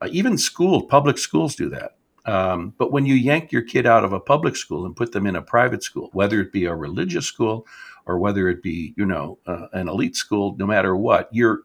Uh, 0.00 0.08
even 0.10 0.38
schools, 0.38 0.84
public 0.88 1.18
schools 1.18 1.54
do 1.54 1.68
that. 1.68 1.96
Um, 2.24 2.74
but 2.76 2.92
when 2.92 3.06
you 3.06 3.14
yank 3.14 3.52
your 3.52 3.62
kid 3.62 3.86
out 3.86 4.04
of 4.04 4.12
a 4.12 4.20
public 4.20 4.54
school 4.54 4.84
and 4.84 4.94
put 4.94 5.12
them 5.12 5.26
in 5.26 5.34
a 5.34 5.42
private 5.42 5.82
school, 5.82 6.10
whether 6.12 6.40
it 6.40 6.52
be 6.52 6.66
a 6.66 6.74
religious 6.74 7.26
school 7.26 7.66
or 8.04 8.18
whether 8.18 8.48
it 8.48 8.62
be, 8.62 8.94
you 8.96 9.06
know, 9.06 9.38
uh, 9.46 9.68
an 9.72 9.88
elite 9.88 10.14
school, 10.14 10.54
no 10.58 10.66
matter 10.66 10.94
what, 10.94 11.28
you're 11.32 11.62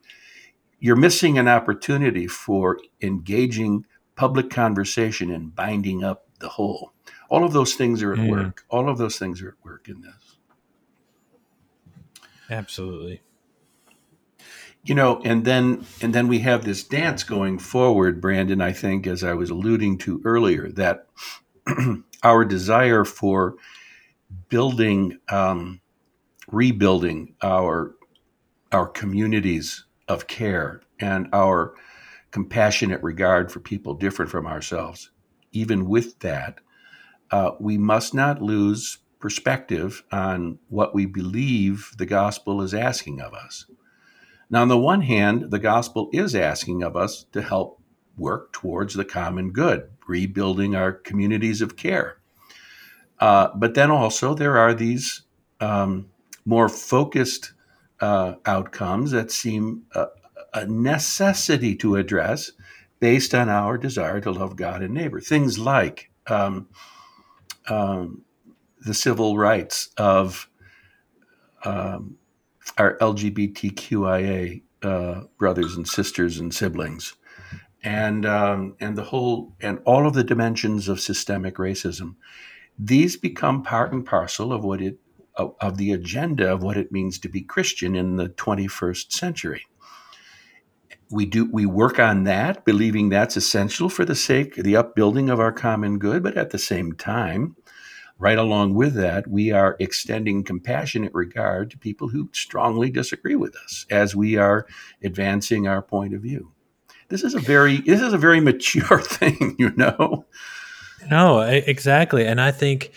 you're 0.80 0.96
missing 0.96 1.38
an 1.38 1.48
opportunity 1.48 2.28
for 2.28 2.78
engaging 3.02 3.86
public 4.16 4.50
conversation 4.50 5.32
and 5.32 5.56
binding 5.56 6.04
up 6.04 6.28
the 6.40 6.50
whole. 6.50 6.92
All 7.30 7.44
of 7.44 7.54
those 7.54 7.76
things 7.76 8.04
are 8.04 8.14
at 8.14 8.20
mm. 8.20 8.30
work. 8.30 8.64
All 8.70 8.90
of 8.90 8.98
those 8.98 9.18
things 9.18 9.42
are 9.42 9.50
at 9.50 9.66
work 9.66 9.88
in 9.88 10.02
this. 10.02 10.33
Absolutely. 12.50 13.22
You 14.84 14.96
know, 14.96 15.22
and 15.24 15.46
then 15.46 15.86
and 16.02 16.14
then 16.14 16.28
we 16.28 16.40
have 16.40 16.66
this 16.66 16.84
dance 16.84 17.24
going 17.24 17.58
forward, 17.58 18.20
Brandon, 18.20 18.62
I 18.62 18.74
think 18.74 19.08
as 19.08 19.24
I 19.24 19.34
was 19.34 19.50
alluding 19.50 19.98
to 20.00 20.22
earlier 20.26 20.70
that 20.72 21.08
our 22.24 22.44
desire 22.44 23.06
for 23.06 23.56
building 24.50 25.20
um, 25.30 25.82
rebuilding 26.52 27.36
our 27.42 27.96
our 28.72 28.88
communities 28.88 29.86
of 30.08 30.28
care 30.28 30.82
and 31.00 31.28
our 31.32 31.76
compassionate 32.32 33.02
regard 33.04 33.52
for 33.52 33.60
people 33.60 33.94
different 33.94 34.32
from 34.32 34.48
ourselves 34.48 35.12
even 35.52 35.88
with 35.88 36.20
that 36.20 36.60
uh, 37.32 37.52
we 37.60 37.78
must 37.78 38.14
not 38.14 38.42
lose 38.42 39.00
perspective 39.24 40.04
on 40.12 40.60
what 40.68 40.94
we 40.94 41.06
believe 41.06 41.94
the 41.98 42.06
gospel 42.06 42.62
is 42.62 42.74
asking 42.74 43.22
of 43.22 43.34
us. 43.34 43.66
Now, 44.50 44.64
on 44.64 44.68
the 44.68 44.78
one 44.78 45.00
hand, 45.00 45.50
the 45.50 45.60
gospel 45.60 46.10
is 46.12 46.36
asking 46.36 46.84
of 46.84 46.98
us 46.98 47.24
to 47.32 47.42
help 47.42 47.82
work 48.18 48.52
towards 48.52 48.96
the 48.96 49.06
common 49.06 49.52
good, 49.52 49.90
rebuilding 50.10 50.76
our 50.76 50.92
communities 50.92 51.62
of 51.62 51.78
care. 51.78 52.18
Uh, 53.18 53.48
but 53.56 53.76
then 53.76 53.90
also, 53.90 54.34
there 54.34 54.58
are 54.58 54.74
these 54.74 55.22
um, 55.62 56.10
more 56.44 56.68
focused 56.68 57.54
uh, 58.02 58.34
outcomes 58.46 59.12
that 59.12 59.32
seem 59.32 59.84
a, 59.96 60.08
a 60.54 60.68
necessity 60.68 61.78
to 61.78 61.96
address 61.96 62.52
based 63.00 63.34
on 63.34 63.48
our 63.48 63.78
desire 63.78 64.20
to 64.20 64.32
love 64.32 64.58
God 64.58 64.84
and 64.84 64.94
neighbor. 64.94 65.22
Things 65.22 65.58
like 65.58 66.12
um, 66.28 66.68
um, 67.70 68.26
the 68.86 68.94
civil 68.94 69.38
rights 69.38 69.90
of 69.98 70.50
um, 71.66 72.18
our 72.78 72.98
LGBTQIA 72.98 74.62
uh, 74.84 75.22
brothers 75.38 75.76
and 75.76 75.88
sisters 75.88 76.40
and 76.40 76.54
siblings, 76.54 77.14
and 77.84 78.26
um, 78.26 78.76
and 78.80 78.98
the 78.98 79.04
whole 79.04 79.56
and 79.62 79.80
all 79.86 80.08
of 80.08 80.14
the 80.14 80.24
dimensions 80.24 80.88
of 80.88 81.00
systemic 81.00 81.56
racism. 81.56 82.16
These 82.78 83.18
become 83.18 83.64
part 83.64 83.94
and 83.94 84.06
parcel 84.06 84.52
of 84.52 84.64
what 84.64 84.82
it 84.82 84.98
of, 85.36 85.56
of 85.62 85.78
the 85.78 85.94
agenda 85.94 86.52
of 86.52 86.64
what 86.64 86.78
it 86.78 86.92
means 86.92 87.20
to 87.20 87.30
be 87.30 87.42
Christian 87.42 87.96
in 87.96 88.18
the 88.18 88.30
21st 88.30 89.12
century. 89.12 89.64
We 91.10 91.26
do 91.26 91.50
we 91.52 91.66
work 91.66 92.00
on 92.00 92.24
that, 92.24 92.66
believing 92.66 93.10
that's 93.10 93.38
essential 93.38 93.90
for 93.90 94.06
the 94.06 94.16
sake 94.16 94.56
the 94.56 94.76
upbuilding 94.76 95.30
of 95.30 95.40
our 95.40 95.52
common 95.52 96.00
good, 96.00 96.24
but 96.24 96.38
at 96.38 96.50
the 96.50 96.60
same 96.60 96.94
time, 96.94 97.56
right 98.18 98.38
along 98.38 98.74
with 98.74 98.94
that, 98.96 99.28
we 99.28 99.52
are 99.52 99.76
extending 99.80 100.44
compassionate 100.44 101.14
regard 101.14 101.72
to 101.72 101.78
people 101.78 102.10
who 102.10 102.30
strongly 102.34 102.90
disagree 102.90 103.36
with 103.36 103.56
us 103.56 103.86
as 103.90 104.16
we 104.16 104.38
are 104.38 104.66
advancing 105.04 105.68
our 105.68 105.82
point 105.82 106.14
of 106.14 106.22
view. 106.22 106.52
This 107.10 107.24
is 107.24 107.36
a 107.36 107.40
very 107.40 107.82
this 107.82 108.02
is 108.02 108.14
a 108.14 108.18
very 108.18 108.40
mature 108.40 109.00
thing, 109.02 109.56
you 109.60 109.72
know. 109.76 110.26
No, 111.10 111.42
exactly, 111.42 112.26
and 112.26 112.40
I 112.40 112.52
think 112.52 112.92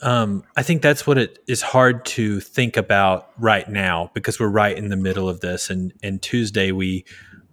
um, 0.00 0.42
I 0.56 0.62
think 0.62 0.82
that's 0.82 1.06
what 1.06 1.16
it 1.16 1.38
is 1.46 1.62
hard 1.62 2.04
to 2.06 2.40
think 2.40 2.76
about 2.76 3.30
right 3.38 3.68
now 3.68 4.10
because 4.14 4.40
we're 4.40 4.48
right 4.48 4.76
in 4.76 4.88
the 4.88 4.96
middle 4.96 5.28
of 5.28 5.40
this, 5.40 5.70
and 5.70 5.92
and 6.02 6.20
Tuesday 6.20 6.72
we 6.72 7.04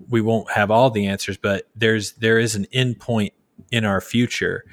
we 0.10 0.22
won't 0.22 0.52
have 0.52 0.72
all 0.72 0.90
the 0.90 1.06
answers, 1.08 1.38
but 1.38 1.68
there's 1.76 2.14
there 2.14 2.40
is 2.40 2.56
an 2.56 2.66
end 2.74 3.00
point 3.00 3.34
in 3.72 3.86
our 3.86 4.02
future. 4.02 4.66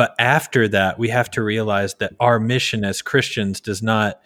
But 0.00 0.14
after 0.18 0.66
that, 0.68 0.98
we 0.98 1.10
have 1.10 1.30
to 1.32 1.42
realize 1.42 1.96
that 1.96 2.14
our 2.18 2.40
mission 2.40 2.86
as 2.86 3.02
Christians 3.02 3.60
does 3.60 3.82
not 3.82 4.18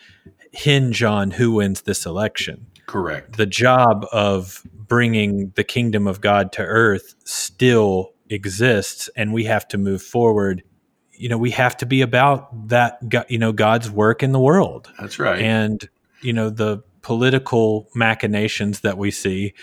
hinge 0.52 1.02
on 1.02 1.32
who 1.32 1.54
wins 1.54 1.82
this 1.82 2.06
election. 2.06 2.68
Correct. 2.86 3.36
The 3.36 3.46
job 3.46 4.06
of 4.12 4.62
bringing 4.72 5.50
the 5.56 5.64
kingdom 5.64 6.06
of 6.06 6.20
God 6.20 6.52
to 6.52 6.62
earth 6.62 7.16
still 7.24 8.12
exists, 8.30 9.10
and 9.16 9.32
we 9.32 9.46
have 9.46 9.66
to 9.66 9.76
move 9.76 10.00
forward. 10.00 10.62
You 11.10 11.28
know 11.28 11.38
we 11.38 11.50
have 11.50 11.76
to 11.78 11.86
be 11.86 12.02
about 12.02 12.68
that 12.68 13.00
you 13.28 13.38
know 13.38 13.50
god's 13.50 13.90
work 13.90 14.22
in 14.22 14.30
the 14.30 14.38
world. 14.38 14.92
That's 15.00 15.18
right. 15.18 15.42
And 15.42 15.88
you 16.20 16.32
know 16.32 16.50
the 16.50 16.84
political 17.02 17.88
machinations 17.96 18.82
that 18.82 18.96
we 18.96 19.10
see 19.10 19.54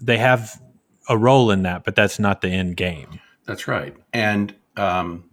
they 0.00 0.18
have 0.18 0.60
a 1.08 1.16
role 1.16 1.52
in 1.52 1.62
that 1.62 1.84
but 1.84 1.94
that's 1.94 2.18
not 2.18 2.40
the 2.40 2.48
end 2.48 2.76
game. 2.76 3.20
That's 3.46 3.68
right. 3.68 3.96
And 4.12 4.52
um, 4.76 5.29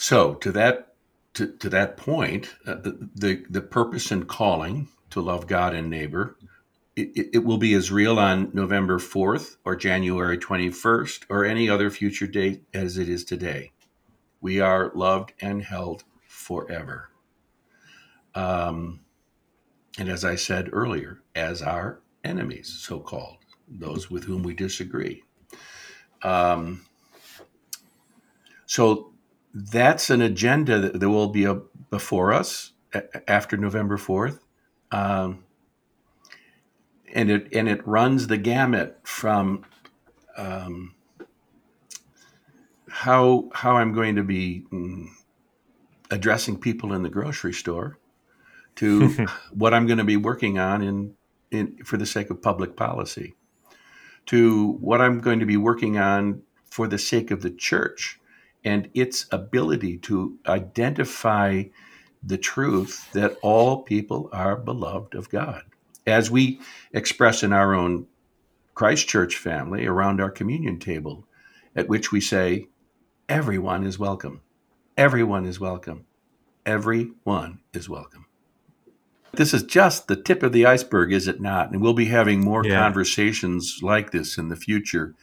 so 0.00 0.34
to 0.34 0.50
that 0.52 0.94
to, 1.34 1.46
to 1.58 1.68
that 1.68 1.96
point 1.96 2.54
uh, 2.66 2.74
the, 2.74 3.10
the 3.14 3.44
the 3.50 3.60
purpose 3.60 4.10
and 4.10 4.28
calling 4.28 4.88
to 5.10 5.20
love 5.20 5.46
god 5.46 5.74
and 5.74 5.90
neighbor 5.90 6.36
it, 6.96 7.30
it 7.34 7.44
will 7.44 7.56
be 7.56 7.72
as 7.72 7.90
real 7.90 8.18
on 8.18 8.50
November 8.52 8.98
4th 8.98 9.56
or 9.64 9.74
January 9.76 10.36
21st 10.36 11.24
or 11.30 11.44
any 11.44 11.70
other 11.70 11.88
future 11.88 12.26
date 12.26 12.64
as 12.74 12.98
it 12.98 13.08
is 13.08 13.24
today 13.24 13.70
we 14.40 14.60
are 14.60 14.90
loved 14.94 15.32
and 15.40 15.62
held 15.62 16.04
forever. 16.26 17.10
Um, 18.34 19.00
and 19.98 20.08
as 20.08 20.24
I 20.24 20.36
said 20.36 20.70
earlier, 20.72 21.22
as 21.34 21.62
our 21.62 22.00
enemies, 22.24 22.68
so 22.80 23.00
called, 23.00 23.38
those 23.68 24.10
with 24.10 24.24
whom 24.24 24.42
we 24.42 24.54
disagree. 24.54 25.22
Um, 26.22 26.86
so 28.66 29.09
that's 29.52 30.10
an 30.10 30.22
agenda 30.22 30.78
that, 30.78 31.00
that 31.00 31.10
will 31.10 31.28
be 31.28 31.44
a, 31.44 31.54
before 31.90 32.32
us 32.32 32.72
a, 32.94 33.30
after 33.30 33.56
November 33.56 33.96
4th. 33.96 34.40
Um, 34.92 35.44
and 37.12 37.30
it 37.30 37.48
and 37.52 37.68
it 37.68 37.86
runs 37.86 38.28
the 38.28 38.36
gamut 38.36 39.00
from 39.02 39.64
um, 40.36 40.94
how 42.88 43.48
how 43.52 43.76
I'm 43.76 43.92
going 43.92 44.16
to 44.16 44.22
be 44.22 44.64
mm, 44.72 45.08
addressing 46.10 46.58
people 46.58 46.92
in 46.92 47.02
the 47.02 47.08
grocery 47.08 47.52
store 47.52 47.98
to 48.76 49.26
what 49.52 49.74
I'm 49.74 49.86
going 49.86 49.98
to 49.98 50.04
be 50.04 50.16
working 50.16 50.58
on 50.58 50.82
in, 50.82 51.14
in 51.50 51.84
for 51.84 51.96
the 51.96 52.06
sake 52.06 52.30
of 52.30 52.42
public 52.42 52.76
policy 52.76 53.34
to 54.26 54.72
what 54.74 55.00
I'm 55.00 55.18
going 55.20 55.40
to 55.40 55.46
be 55.46 55.56
working 55.56 55.98
on 55.98 56.42
for 56.64 56.86
the 56.86 56.98
sake 56.98 57.30
of 57.30 57.42
the 57.42 57.50
church 57.50 58.19
and 58.64 58.90
its 58.94 59.26
ability 59.30 59.98
to 59.98 60.38
identify 60.46 61.64
the 62.22 62.38
truth 62.38 63.10
that 63.12 63.36
all 63.42 63.82
people 63.82 64.28
are 64.32 64.56
beloved 64.56 65.14
of 65.14 65.30
God. 65.30 65.62
As 66.06 66.30
we 66.30 66.60
express 66.92 67.42
in 67.42 67.52
our 67.52 67.74
own 67.74 68.06
Christ 68.74 69.08
Church 69.08 69.36
family 69.36 69.86
around 69.86 70.20
our 70.20 70.30
communion 70.30 70.78
table, 70.78 71.26
at 71.74 71.88
which 71.88 72.12
we 72.12 72.20
say, 72.20 72.68
everyone 73.28 73.84
is 73.84 73.98
welcome. 73.98 74.42
Everyone 74.96 75.46
is 75.46 75.60
welcome. 75.60 76.06
Everyone 76.66 77.60
is 77.72 77.88
welcome. 77.88 78.26
This 79.32 79.54
is 79.54 79.62
just 79.62 80.08
the 80.08 80.16
tip 80.16 80.42
of 80.42 80.52
the 80.52 80.66
iceberg, 80.66 81.12
is 81.12 81.28
it 81.28 81.40
not? 81.40 81.70
And 81.70 81.80
we'll 81.80 81.94
be 81.94 82.06
having 82.06 82.40
more 82.40 82.64
yeah. 82.64 82.80
conversations 82.80 83.78
like 83.82 84.10
this 84.10 84.36
in 84.36 84.48
the 84.48 84.56
future. 84.56 85.14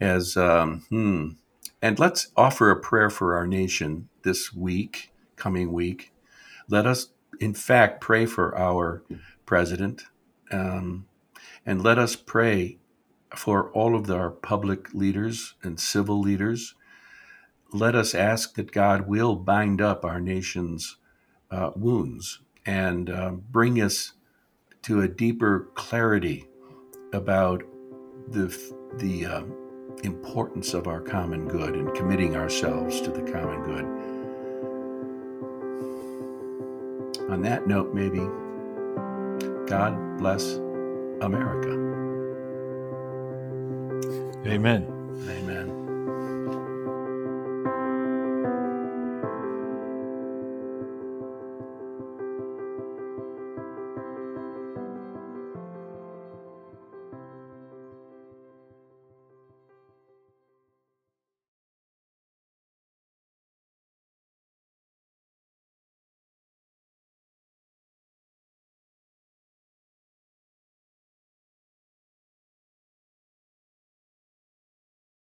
As 0.00 0.36
um, 0.36 0.84
hmm. 0.88 1.28
And 1.82 1.98
let's 1.98 2.28
offer 2.36 2.70
a 2.70 2.80
prayer 2.80 3.10
for 3.10 3.36
our 3.36 3.46
nation 3.46 4.08
this 4.22 4.52
week, 4.52 5.12
coming 5.36 5.72
week. 5.72 6.12
Let 6.68 6.86
us, 6.86 7.08
in 7.40 7.54
fact, 7.54 8.00
pray 8.00 8.26
for 8.26 8.56
our 8.56 9.02
president, 9.44 10.04
um, 10.50 11.06
and 11.64 11.82
let 11.82 11.98
us 11.98 12.16
pray 12.16 12.78
for 13.34 13.70
all 13.72 13.94
of 13.94 14.10
our 14.10 14.30
public 14.30 14.94
leaders 14.94 15.54
and 15.62 15.78
civil 15.78 16.20
leaders 16.20 16.74
let 17.72 17.94
us 17.94 18.14
ask 18.14 18.54
that 18.54 18.72
God 18.72 19.06
will 19.06 19.36
bind 19.36 19.80
up 19.80 20.04
our 20.04 20.20
nation's 20.20 20.96
uh, 21.50 21.70
wounds 21.76 22.40
and 22.64 23.10
uh, 23.10 23.30
bring 23.30 23.80
us 23.80 24.12
to 24.82 25.00
a 25.00 25.08
deeper 25.08 25.68
clarity 25.74 26.46
about 27.12 27.62
the 28.28 28.46
the 28.94 29.26
uh, 29.26 29.42
importance 30.04 30.74
of 30.74 30.86
our 30.86 31.00
common 31.00 31.48
good 31.48 31.74
and 31.74 31.94
committing 31.94 32.36
ourselves 32.36 33.00
to 33.00 33.10
the 33.10 33.22
common 33.32 33.62
good. 33.62 33.84
On 37.30 37.42
that 37.42 37.66
note, 37.66 37.92
maybe 37.92 38.20
God 39.66 40.18
bless 40.18 40.54
America. 41.20 41.72
Amen. 44.46 44.86
Amen. 45.28 45.55